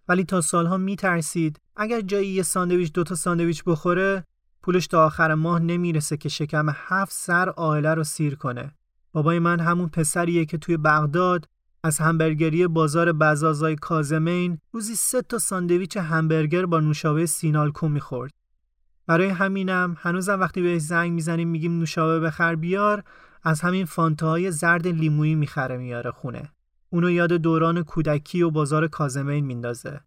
ولی 0.07 0.23
تا 0.23 0.41
سالها 0.41 0.77
میترسید 0.77 1.59
اگر 1.75 2.01
جایی 2.01 2.27
یه 2.27 2.43
ساندویچ 2.43 2.93
دوتا 2.93 3.15
ساندویچ 3.15 3.63
بخوره 3.63 4.23
پولش 4.63 4.87
تا 4.87 5.05
آخر 5.05 5.33
ماه 5.33 5.59
نمی‌رسه 5.59 6.17
که 6.17 6.29
شکم 6.29 6.65
هفت 6.73 7.13
سر 7.13 7.49
آیله 7.49 7.93
رو 7.93 8.03
سیر 8.03 8.35
کنه. 8.35 8.71
بابای 9.11 9.39
من 9.39 9.59
همون 9.59 9.89
پسریه 9.89 10.45
که 10.45 10.57
توی 10.57 10.77
بغداد 10.77 11.45
از 11.83 11.97
همبرگری 11.97 12.67
بازار 12.67 13.11
بزازای 13.11 13.75
کازمین 13.75 14.57
روزی 14.71 14.95
سه 14.95 15.21
تا 15.21 15.37
ساندویچ 15.37 15.97
همبرگر 15.97 16.65
با 16.65 16.79
نوشابه 16.79 17.25
سینالکو 17.25 17.89
می‌خورد. 17.89 18.31
برای 19.07 19.27
همینم 19.27 19.97
هنوزم 19.99 20.39
وقتی 20.39 20.61
بهش 20.61 20.81
زنگ 20.81 21.11
می‌زنیم 21.11 21.47
میگیم 21.47 21.79
نوشابه 21.79 22.19
بخر 22.19 22.55
بیار 22.55 23.03
از 23.43 23.61
همین 23.61 23.85
فانتاهای 23.85 24.51
زرد 24.51 24.87
لیمویی 24.87 25.35
می‌خره 25.35 25.77
میاره 25.77 26.11
خونه. 26.11 26.51
اونو 26.89 27.09
یاد 27.09 27.33
دوران 27.33 27.83
کودکی 27.83 28.41
و 28.41 28.49
بازار 28.49 28.87
کازمین 28.87 29.45
میندازه. 29.45 30.01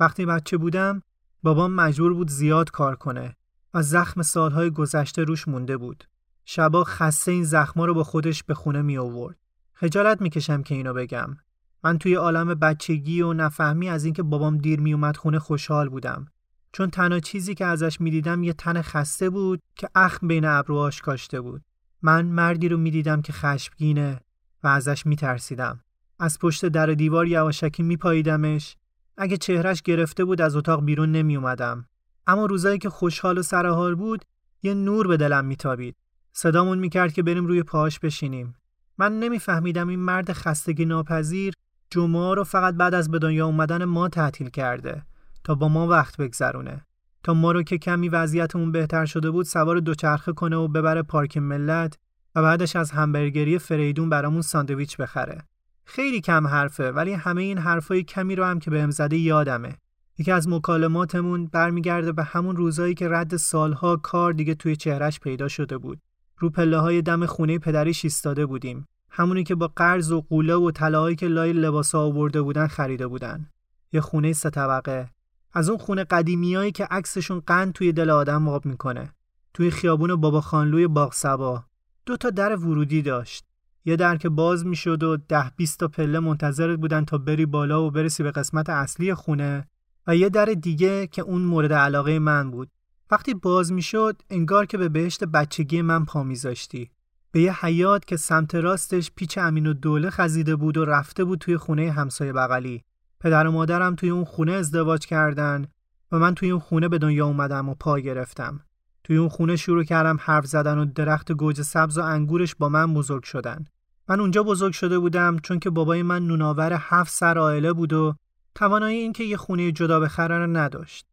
وقتی 0.00 0.26
بچه 0.26 0.56
بودم 0.56 1.02
بابام 1.42 1.72
مجبور 1.72 2.14
بود 2.14 2.30
زیاد 2.30 2.70
کار 2.70 2.96
کنه 2.96 3.36
و 3.74 3.82
زخم 3.82 4.22
سالهای 4.22 4.70
گذشته 4.70 5.24
روش 5.24 5.48
مونده 5.48 5.76
بود. 5.76 6.04
شبا 6.44 6.84
خسته 6.84 7.32
این 7.32 7.44
زخما 7.44 7.84
رو 7.84 7.94
با 7.94 8.04
خودش 8.04 8.44
به 8.44 8.54
خونه 8.54 8.82
می 8.82 8.98
آورد. 8.98 9.36
خجالت 9.72 10.20
می‌کشم 10.20 10.62
که 10.62 10.74
اینو 10.74 10.92
بگم. 10.94 11.36
من 11.84 11.98
توی 11.98 12.14
عالم 12.14 12.54
بچگی 12.54 13.22
و 13.22 13.32
نفهمی 13.32 13.88
از 13.88 14.04
اینکه 14.04 14.22
بابام 14.22 14.58
دیر 14.58 14.80
می 14.80 14.92
اومد 14.92 15.16
خونه 15.16 15.38
خوشحال 15.38 15.88
بودم. 15.88 16.26
چون 16.72 16.90
تنها 16.90 17.20
چیزی 17.20 17.54
که 17.54 17.66
ازش 17.66 18.00
می‌دیدم 18.00 18.42
یه 18.42 18.52
تن 18.52 18.82
خسته 18.82 19.30
بود 19.30 19.60
که 19.76 19.88
اخم 19.94 20.28
بین 20.28 20.44
ابروهاش 20.44 21.00
کاشته 21.00 21.40
بود. 21.40 21.62
من 22.02 22.26
مردی 22.26 22.68
رو 22.68 22.76
می‌دیدم 22.76 23.22
که 23.22 23.32
خشمگینه 23.32 24.20
و 24.62 24.68
ازش 24.68 25.06
میترسیدم. 25.06 25.80
از 26.18 26.38
پشت 26.38 26.66
در 26.66 26.86
دیوار 26.86 27.26
یواشکی 27.26 27.82
میپاییدمش 27.82 28.76
اگه 29.16 29.36
چهرش 29.36 29.82
گرفته 29.82 30.24
بود 30.24 30.40
از 30.40 30.56
اتاق 30.56 30.84
بیرون 30.84 31.12
نمی 31.12 31.36
اومدم. 31.36 31.86
اما 32.26 32.46
روزایی 32.46 32.78
که 32.78 32.90
خوشحال 32.90 33.38
و 33.38 33.42
سرحال 33.42 33.94
بود 33.94 34.24
یه 34.62 34.74
نور 34.74 35.08
به 35.08 35.16
دلم 35.16 35.44
میتابید. 35.44 35.96
صدامون 36.32 36.78
می‌کرد 36.78 37.12
که 37.12 37.22
بریم 37.22 37.46
روی 37.46 37.62
پاهاش 37.62 37.98
بشینیم. 37.98 38.54
من 38.98 39.18
نمیفهمیدم 39.18 39.88
این 39.88 40.00
مرد 40.00 40.32
خستگی 40.32 40.84
ناپذیر 40.84 41.54
جمعه 41.90 42.34
رو 42.34 42.44
فقط 42.44 42.74
بعد 42.74 42.94
از 42.94 43.10
به 43.10 43.18
دنیا 43.18 43.46
اومدن 43.46 43.84
ما 43.84 44.08
تعطیل 44.08 44.48
کرده 44.48 45.02
تا 45.44 45.54
با 45.54 45.68
ما 45.68 45.86
وقت 45.86 46.16
بگذرونه. 46.16 46.86
تا 47.22 47.34
ما 47.34 47.52
رو 47.52 47.62
که 47.62 47.78
کمی 47.78 48.08
وضعیتمون 48.08 48.72
بهتر 48.72 49.06
شده 49.06 49.30
بود 49.30 49.46
سوار 49.46 49.80
دوچرخه 49.80 50.32
کنه 50.32 50.56
و 50.56 50.68
ببره 50.68 51.02
پارک 51.02 51.36
ملت 51.36 51.98
و 52.34 52.42
بعدش 52.42 52.76
از 52.76 52.90
همبرگری 52.90 53.58
فریدون 53.58 54.08
برامون 54.08 54.42
ساندویچ 54.42 54.96
بخره. 54.96 55.42
خیلی 55.84 56.20
کم 56.20 56.46
حرفه 56.46 56.90
ولی 56.90 57.12
همه 57.12 57.42
این 57.42 57.58
حرفای 57.58 58.02
کمی 58.02 58.36
رو 58.36 58.44
هم 58.44 58.58
که 58.58 58.70
بهم 58.70 58.90
زده 58.90 59.16
یادمه. 59.16 59.76
یکی 60.18 60.32
از 60.32 60.48
مکالماتمون 60.48 61.46
برمیگرده 61.46 62.12
به 62.12 62.24
همون 62.24 62.56
روزایی 62.56 62.94
که 62.94 63.08
رد 63.08 63.36
سالها 63.36 63.96
کار 63.96 64.32
دیگه 64.32 64.54
توی 64.54 64.76
چهرش 64.76 65.20
پیدا 65.20 65.48
شده 65.48 65.78
بود. 65.78 65.98
رو 66.38 66.50
پله 66.50 66.78
های 66.78 67.02
دم 67.02 67.26
خونه 67.26 67.58
پدریش 67.58 68.04
ایستاده 68.04 68.46
بودیم. 68.46 68.86
همونی 69.10 69.44
که 69.44 69.54
با 69.54 69.72
قرض 69.76 70.12
و 70.12 70.20
قوله 70.20 70.54
و 70.54 70.70
طلاهایی 70.70 71.16
که 71.16 71.26
لای 71.26 71.52
لباسا 71.52 72.00
آورده 72.00 72.42
بودن 72.42 72.66
خریده 72.66 73.06
بودن. 73.06 73.46
یه 73.92 74.00
خونه 74.00 74.32
سه 74.32 74.50
طبقه. 74.50 75.08
از 75.54 75.68
اون 75.68 75.78
خونه 75.78 76.04
قدیمیایی 76.04 76.72
که 76.72 76.84
عکسشون 76.84 77.42
قند 77.46 77.72
توی 77.72 77.92
دل 77.92 78.10
آدم 78.10 78.48
آب 78.48 78.66
می‌کنه. 78.66 79.12
توی 79.54 79.70
خیابون 79.70 80.16
بابا 80.16 80.40
خانلوی 80.40 80.86
باغ 80.86 81.12
سبا. 81.12 81.64
دو 82.06 82.16
تا 82.16 82.30
در 82.30 82.56
ورودی 82.56 83.02
داشت. 83.02 83.44
یه 83.84 83.96
در 83.96 84.16
که 84.16 84.28
باز 84.28 84.66
می‌شد 84.66 85.02
و 85.02 85.16
ده 85.16 85.52
بیست 85.56 85.78
تا 85.78 85.88
پله 85.88 86.20
منتظرت 86.20 86.78
بودن 86.78 87.04
تا 87.04 87.18
بری 87.18 87.46
بالا 87.46 87.82
و 87.82 87.90
برسی 87.90 88.22
به 88.22 88.30
قسمت 88.30 88.70
اصلی 88.70 89.14
خونه 89.14 89.68
و 90.06 90.16
یه 90.16 90.28
در 90.28 90.44
دیگه 90.44 91.06
که 91.06 91.22
اون 91.22 91.42
مورد 91.42 91.72
علاقه 91.72 92.18
من 92.18 92.50
بود. 92.50 92.68
وقتی 93.10 93.34
باز 93.34 93.72
می‌شد 93.72 94.22
انگار 94.30 94.66
که 94.66 94.78
به 94.78 94.88
بهشت 94.88 95.24
بچگی 95.24 95.82
من 95.82 96.04
پا 96.04 96.22
میذاشتی. 96.22 96.90
به 97.32 97.40
یه 97.40 97.64
حیات 97.64 98.04
که 98.04 98.16
سمت 98.16 98.54
راستش 98.54 99.10
پیچ 99.16 99.38
امین 99.38 99.66
و 99.66 99.72
دوله 99.72 100.10
خزیده 100.10 100.56
بود 100.56 100.76
و 100.76 100.84
رفته 100.84 101.24
بود 101.24 101.38
توی 101.38 101.56
خونه 101.56 101.90
همسایه 101.90 102.32
بغلی. 102.32 102.84
پدر 103.22 103.46
و 103.46 103.50
مادرم 103.50 103.94
توی 103.94 104.10
اون 104.10 104.24
خونه 104.24 104.52
ازدواج 104.52 105.06
کردن 105.06 105.66
و 106.12 106.18
من 106.18 106.34
توی 106.34 106.50
اون 106.50 106.60
خونه 106.60 106.88
به 106.88 106.98
دنیا 106.98 107.26
اومدم 107.26 107.68
و 107.68 107.74
پا 107.74 107.98
گرفتم. 107.98 108.60
توی 109.04 109.16
اون 109.16 109.28
خونه 109.28 109.56
شروع 109.56 109.84
کردم 109.84 110.18
حرف 110.20 110.46
زدن 110.46 110.78
و 110.78 110.84
درخت 110.84 111.32
گوجه 111.32 111.62
سبز 111.62 111.98
و 111.98 112.02
انگورش 112.02 112.54
با 112.54 112.68
من 112.68 112.94
بزرگ 112.94 113.22
شدن. 113.22 113.64
من 114.08 114.20
اونجا 114.20 114.42
بزرگ 114.42 114.72
شده 114.72 114.98
بودم 114.98 115.38
چون 115.38 115.58
که 115.58 115.70
بابای 115.70 116.02
من 116.02 116.26
نوناور 116.26 116.72
هفت 116.80 117.12
سر 117.12 117.38
عائله 117.38 117.72
بود 117.72 117.92
و 117.92 118.14
توانایی 118.54 118.98
اینکه 118.98 119.24
یه 119.24 119.36
خونه 119.36 119.72
جدا 119.72 120.00
بخره 120.00 120.38
رو 120.38 120.46
نداشت. 120.46 121.06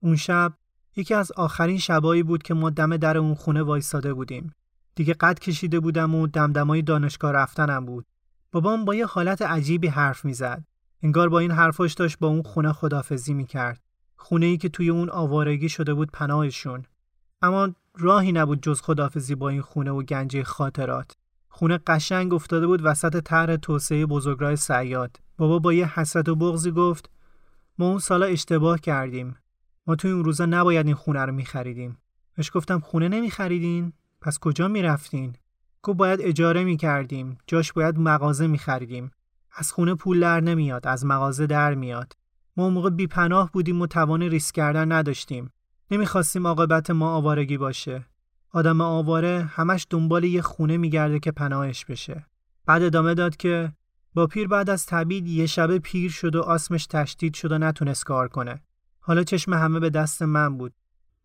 اون 0.00 0.16
شب 0.16 0.52
یکی 0.96 1.14
از 1.14 1.32
آخرین 1.32 1.78
شبایی 1.78 2.22
بود 2.22 2.42
که 2.42 2.54
ما 2.54 2.70
دم 2.70 2.96
در 2.96 3.18
اون 3.18 3.34
خونه 3.34 3.62
وایساده 3.62 4.14
بودیم. 4.14 4.54
دیگه 4.94 5.14
قد 5.14 5.38
کشیده 5.38 5.80
بودم 5.80 6.14
و 6.14 6.26
دمدمای 6.26 6.82
دانشگاه 6.82 7.32
رفتنم 7.32 7.86
بود. 7.86 8.06
بابام 8.52 8.84
با 8.84 8.94
یه 8.94 9.06
حالت 9.06 9.42
عجیبی 9.42 9.88
حرف 9.88 10.24
می‌زد. 10.24 10.64
انگار 11.02 11.28
با 11.28 11.38
این 11.38 11.50
حرفاش 11.50 11.92
داشت 11.94 12.18
با 12.18 12.28
اون 12.28 12.42
خونه 12.42 12.72
خدافزی 12.72 13.34
می‌کرد. 13.34 13.80
خونه 14.16 14.46
ای 14.46 14.56
که 14.56 14.68
توی 14.68 14.88
اون 14.88 15.10
آوارگی 15.10 15.68
شده 15.68 15.94
بود 15.94 16.10
پناهشون. 16.12 16.84
اما 17.42 17.68
راهی 17.94 18.32
نبود 18.32 18.62
جز 18.62 18.80
خدافزی 18.80 19.34
با 19.34 19.48
این 19.48 19.60
خونه 19.60 19.90
و 19.90 20.02
گنجه 20.02 20.44
خاطرات. 20.44 21.16
خونه 21.48 21.78
قشنگ 21.86 22.34
افتاده 22.34 22.66
بود 22.66 22.80
وسط 22.84 23.20
طرح 23.20 23.56
توسعه 23.56 24.06
بزرگراه 24.06 24.56
سیاد. 24.56 25.16
بابا 25.38 25.58
با 25.58 25.72
یه 25.72 26.00
حسرت 26.00 26.28
و 26.28 26.34
بغزی 26.34 26.70
گفت 26.70 27.10
ما 27.78 27.88
اون 27.88 27.98
سالا 27.98 28.26
اشتباه 28.26 28.80
کردیم. 28.80 29.36
ما 29.86 29.94
توی 29.96 30.10
اون 30.10 30.24
روزا 30.24 30.46
نباید 30.46 30.86
این 30.86 30.94
خونه 30.94 31.20
رو 31.20 31.32
میخریدیم. 31.32 31.98
بهش 32.36 32.50
گفتم 32.54 32.80
خونه 32.80 33.08
نمیخریدین؟ 33.08 33.92
پس 34.20 34.38
کجا 34.38 34.68
می‌رفتین؟ 34.68 35.36
گفت 35.82 35.98
باید 35.98 36.20
اجاره 36.22 36.64
می‌کردیم. 36.64 37.38
جاش 37.46 37.72
باید 37.72 37.98
مغازه 37.98 38.46
میخریدیم. 38.46 39.10
از 39.56 39.72
خونه 39.72 39.94
پول 39.94 40.20
در 40.20 40.40
نمیاد. 40.40 40.86
از 40.86 41.06
مغازه 41.06 41.46
در 41.46 41.74
میاد. 41.74 42.12
ما 42.56 42.70
موقع 42.70 42.90
بیپناه 42.90 43.50
بودیم 43.52 43.80
و 43.80 43.86
توان 43.86 44.22
ریسک 44.22 44.54
کردن 44.54 44.92
نداشتیم. 44.92 45.52
نمی‌خواستیم 45.90 46.46
عاقبت 46.46 46.90
ما 46.90 47.14
آوارگی 47.14 47.58
باشه. 47.58 48.06
آدم 48.50 48.80
آواره 48.80 49.50
همش 49.54 49.86
دنبال 49.90 50.24
یه 50.24 50.42
خونه 50.42 50.76
میگرده 50.76 51.18
که 51.18 51.30
پناهش 51.30 51.84
بشه. 51.84 52.26
بعد 52.66 52.82
ادامه 52.82 53.14
داد 53.14 53.36
که 53.36 53.72
با 54.14 54.26
پیر 54.26 54.48
بعد 54.48 54.70
از 54.70 54.86
تبید 54.86 55.28
یه 55.28 55.46
شبه 55.46 55.78
پیر 55.78 56.10
شد 56.10 56.36
و 56.36 56.42
آسمش 56.42 56.86
تشدید 56.86 57.34
شد 57.34 57.52
و 57.52 57.58
نتونست 57.58 58.04
کار 58.04 58.28
کنه. 58.28 58.62
حالا 59.00 59.24
چشم 59.24 59.54
همه 59.54 59.80
به 59.80 59.90
دست 59.90 60.22
من 60.22 60.58
بود. 60.58 60.72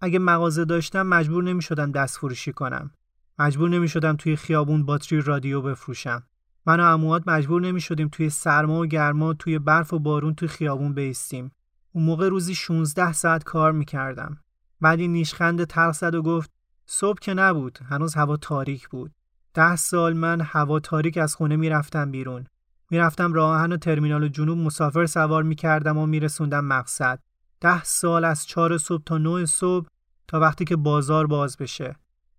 اگه 0.01 0.19
مغازه 0.19 0.65
داشتم 0.65 1.07
مجبور 1.07 1.43
نمی 1.43 1.61
شدم 1.61 1.91
دست 1.91 2.17
فروشی 2.17 2.53
کنم. 2.53 2.91
مجبور 3.39 3.69
نمی 3.69 3.87
شدم 3.87 4.15
توی 4.15 4.35
خیابون 4.35 4.85
باتری 4.85 5.21
رادیو 5.21 5.61
بفروشم. 5.61 6.23
من 6.67 6.79
و 6.79 6.83
عموات 6.83 7.27
مجبور 7.27 7.61
نمی 7.61 7.81
شدیم 7.81 8.07
توی 8.07 8.29
سرما 8.29 8.79
و 8.79 8.85
گرما 8.85 9.33
توی 9.33 9.59
برف 9.59 9.93
و 9.93 9.99
بارون 9.99 10.35
توی 10.35 10.47
خیابون 10.47 10.93
بیستیم. 10.93 11.51
اون 11.91 12.03
موقع 12.03 12.29
روزی 12.29 12.55
16 12.55 13.13
ساعت 13.13 13.43
کار 13.43 13.71
می‌کردم. 13.71 14.37
بعدی 14.81 15.07
نیشخند 15.07 15.63
تلخ 15.63 16.01
و 16.01 16.21
گفت 16.21 16.51
صبح 16.85 17.19
که 17.19 17.33
نبود 17.33 17.79
هنوز 17.89 18.15
هوا 18.15 18.37
تاریک 18.37 18.89
بود. 18.89 19.11
ده 19.53 19.75
سال 19.75 20.13
من 20.13 20.41
هوا 20.41 20.79
تاریک 20.79 21.17
از 21.17 21.35
خونه 21.35 21.55
می‌رفتم 21.55 22.11
بیرون. 22.11 22.45
می‌رفتم 22.91 23.33
راهن 23.33 23.71
و 23.71 23.77
ترمینال 23.77 24.27
جنوب 24.27 24.57
مسافر 24.57 25.05
سوار 25.05 25.43
می‌کردم 25.43 25.97
و 25.97 26.05
میرسوندم 26.05 26.65
مقصد. 26.65 27.19
ده 27.61 27.83
سال 27.83 28.25
از 28.25 28.45
چهار 28.45 28.77
صبح 28.77 29.03
تا 29.05 29.17
نه 29.17 29.45
صبح 29.45 29.87
تا 30.27 30.39
وقتی 30.39 30.65
که 30.65 30.75
بازار 30.75 31.27
باز 31.27 31.57
بشه. 31.57 31.95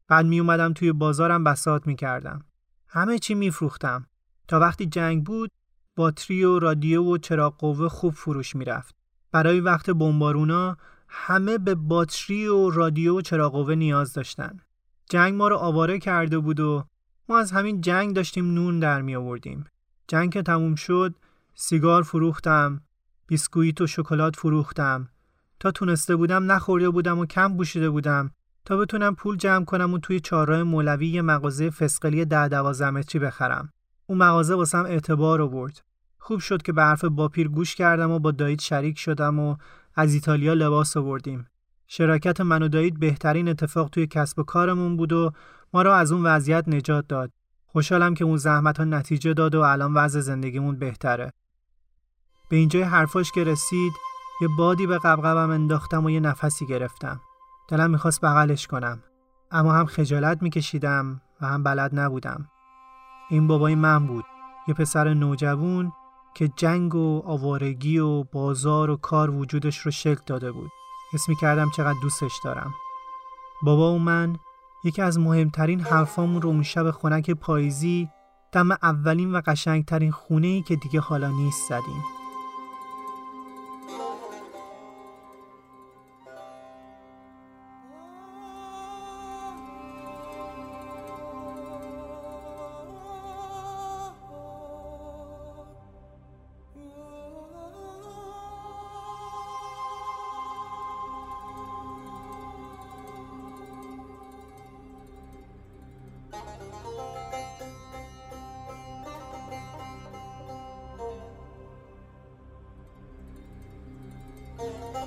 بعد 0.09 0.27
می 0.27 0.41
اومدم 0.41 0.73
توی 0.73 0.93
بازارم 0.93 1.45
بسات 1.45 1.87
می 1.87 1.97
کردم. 1.97 2.45
همه 2.89 3.19
چی 3.19 3.35
می 3.35 3.51
فروختم. 3.51 4.07
تا 4.49 4.61
وقتی 4.61 4.87
جنگ 4.87 5.25
بود 5.25 5.51
باتری 5.97 6.45
و 6.45 6.59
رادیو 6.59 7.05
و 7.05 7.19
چراغ 7.19 7.57
قوه 7.57 7.89
خوب 7.89 8.15
فروش 8.15 8.57
می‌رفت. 8.57 8.95
برای 9.33 9.61
وقت 9.61 9.91
بمبارونا 9.91 10.77
همه 11.09 11.59
به 11.59 11.75
باتری 11.75 12.47
و 12.47 12.71
رادیو 12.71 13.19
و 13.19 13.21
چراغ 13.21 13.53
قوه 13.53 13.75
نیاز 13.75 14.13
داشتن. 14.13 14.61
جنگ 15.11 15.35
ما 15.35 15.49
رو 15.49 15.57
آواره 15.57 15.99
کرده 15.99 16.39
بود 16.39 16.61
و 16.61 16.85
ما 17.29 17.39
از 17.39 17.53
همین 17.53 17.81
جنگ 17.81 18.15
داشتیم 18.15 18.55
نون 18.55 18.81
در 18.81 19.03
می 19.03 19.17
آوردیم. 19.17 19.65
جنگ 20.09 20.33
که 20.33 20.43
تموم 20.43 20.75
شد 20.75 21.15
سیگار 21.55 22.03
فروختم، 22.03 22.81
بیسکویت 23.27 23.81
و 23.81 23.87
شکلات 23.87 24.37
فروختم. 24.37 25.09
تا 25.61 25.71
تونسته 25.71 26.17
بودم 26.17 26.53
نخورده 26.53 26.91
بودم 26.91 27.19
و 27.19 27.27
کم 27.27 27.57
پوشیده 27.57 27.91
بودم 27.91 28.31
تا 28.65 28.77
بتونم 28.77 29.15
پول 29.15 29.37
جمع 29.37 29.65
کنم 29.65 29.95
و 29.95 29.99
توی 29.99 30.21
چهارراه 30.21 30.63
مولوی 30.63 31.09
یه 31.09 31.23
مغازه 31.23 31.71
فسقلی 31.71 32.25
ده 32.25 32.49
دوازده 32.49 33.19
بخرم. 33.19 33.73
اون 34.09 34.19
مغازه 34.19 34.55
واسم 34.55 34.85
اعتبار 34.85 35.43
آورد. 35.43 35.83
خوب 36.19 36.39
شد 36.41 36.63
که 36.63 36.73
به 36.73 36.83
حرف 36.83 37.05
باپیر 37.05 37.49
گوش 37.49 37.75
کردم 37.75 38.11
و 38.11 38.19
با 38.19 38.31
دایید 38.31 38.61
شریک 38.61 38.99
شدم 38.99 39.39
و 39.39 39.57
از 39.95 40.15
ایتالیا 40.15 40.55
لباس 40.55 40.97
آوردیم. 40.97 41.47
شراکت 41.87 42.41
من 42.41 42.63
و 42.63 42.69
دایید 42.69 43.01
بهترین 43.01 43.49
اتفاق 43.49 43.89
توی 43.89 44.07
کسب 44.07 44.39
و 44.39 44.43
کارمون 44.43 44.97
بود 44.97 45.13
و 45.13 45.33
ما 45.75 45.83
را 45.83 45.97
از 45.97 46.13
اون 46.13 46.27
وضعیت 46.27 46.69
نجات 46.69 47.09
داد. 47.09 47.31
خوشحالم 47.67 48.15
که 48.15 48.25
اون 48.25 48.37
زحمت 48.37 48.79
ها 48.79 48.85
نتیجه 48.85 49.35
داد 49.35 49.55
و 49.55 49.61
الان 49.61 49.95
وضع 49.95 50.21
زندگیمون 50.21 50.79
بهتره. 50.79 51.33
به 52.51 52.57
اینجای 52.57 52.83
حرفاش 52.83 53.33
که 53.33 53.45
رسید 53.45 53.93
یه 54.41 54.49
بادی 54.59 54.87
به 54.87 54.99
قبقبم 54.99 55.51
انداختم 55.51 56.05
و 56.05 56.11
یه 56.11 56.21
نفسی 56.21 56.67
گرفتم. 56.67 57.21
دلم 57.69 57.91
می‌خواست 57.91 58.21
بغلش 58.21 58.67
کنم. 58.67 59.03
اما 59.51 59.73
هم 59.73 59.87
خجالت 59.87 60.43
میکشیدم 60.43 61.21
و 61.41 61.47
هم 61.47 61.63
بلد 61.63 61.99
نبودم. 61.99 62.49
این 63.31 63.47
بابای 63.47 63.75
من 63.75 64.07
بود. 64.07 64.25
یه 64.69 64.75
پسر 64.75 65.15
نوجوون 65.15 65.93
که 66.35 66.49
جنگ 66.57 66.95
و 66.95 67.23
آوارگی 67.27 67.99
و 67.99 68.23
بازار 68.23 68.91
و 68.91 68.97
کار 68.97 69.31
وجودش 69.31 69.79
رو 69.79 69.91
شکل 69.91 70.21
داده 70.27 70.53
بود. 70.53 70.71
حس 71.13 71.27
کردم 71.41 71.71
چقدر 71.77 71.99
دوستش 72.03 72.33
دارم. 72.45 72.75
بابا 73.63 73.93
و 73.93 73.99
من 73.99 74.37
یکی 74.85 75.03
از 75.03 75.19
مهمترین 75.19 75.81
حرفامون 75.81 76.43
رو 76.43 76.49
اون 76.49 76.63
شب 76.63 76.91
خنک 76.91 77.31
پاییزی 77.31 78.09
دم 78.53 78.71
اولین 78.71 79.33
و 79.33 79.41
قشنگترین 79.47 80.11
خونه 80.11 80.47
ای 80.47 80.63
که 80.63 80.77
دیگه 80.77 81.01
حالا 81.01 81.29
نیست 81.29 81.69
زدیم. 81.69 82.18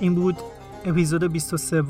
این 0.02 0.14
بود 0.14 0.36
اپیزود 0.84 1.32
23 1.32 1.82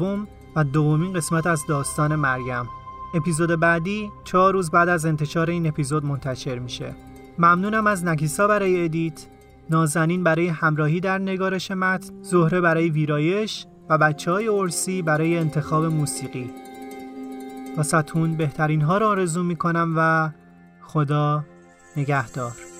و 0.56 0.64
دومین 0.64 1.12
قسمت 1.12 1.46
از 1.46 1.62
داستان 1.68 2.16
مریم. 2.16 2.68
اپیزود 3.14 3.60
بعدی 3.60 4.10
چهار 4.24 4.52
روز 4.52 4.70
بعد 4.70 4.88
از 4.88 5.06
انتشار 5.06 5.50
این 5.50 5.66
اپیزود 5.66 6.04
منتشر 6.04 6.58
میشه. 6.58 6.94
ممنونم 7.38 7.86
از 7.86 8.04
نکیسا 8.04 8.48
برای 8.48 8.84
ادیت 8.84 9.26
نازنین 9.70 10.24
برای 10.24 10.48
همراهی 10.48 11.00
در 11.00 11.18
نگارش 11.18 11.70
متن 11.70 12.22
زهره 12.22 12.60
برای 12.60 12.90
ویرایش 12.90 13.66
و 13.88 13.98
بچه 13.98 14.30
های 14.30 14.48
ارسی 14.48 15.02
برای 15.02 15.38
انتخاب 15.38 15.84
موسیقی. 15.84 16.50
واسطون 17.76 18.36
بهترین 18.36 18.80
ها 18.80 18.98
را 18.98 19.08
آرزو 19.08 19.42
می‌کنم 19.42 19.94
و 19.96 20.30
خدا 20.82 21.44
نگهدار. 21.96 22.71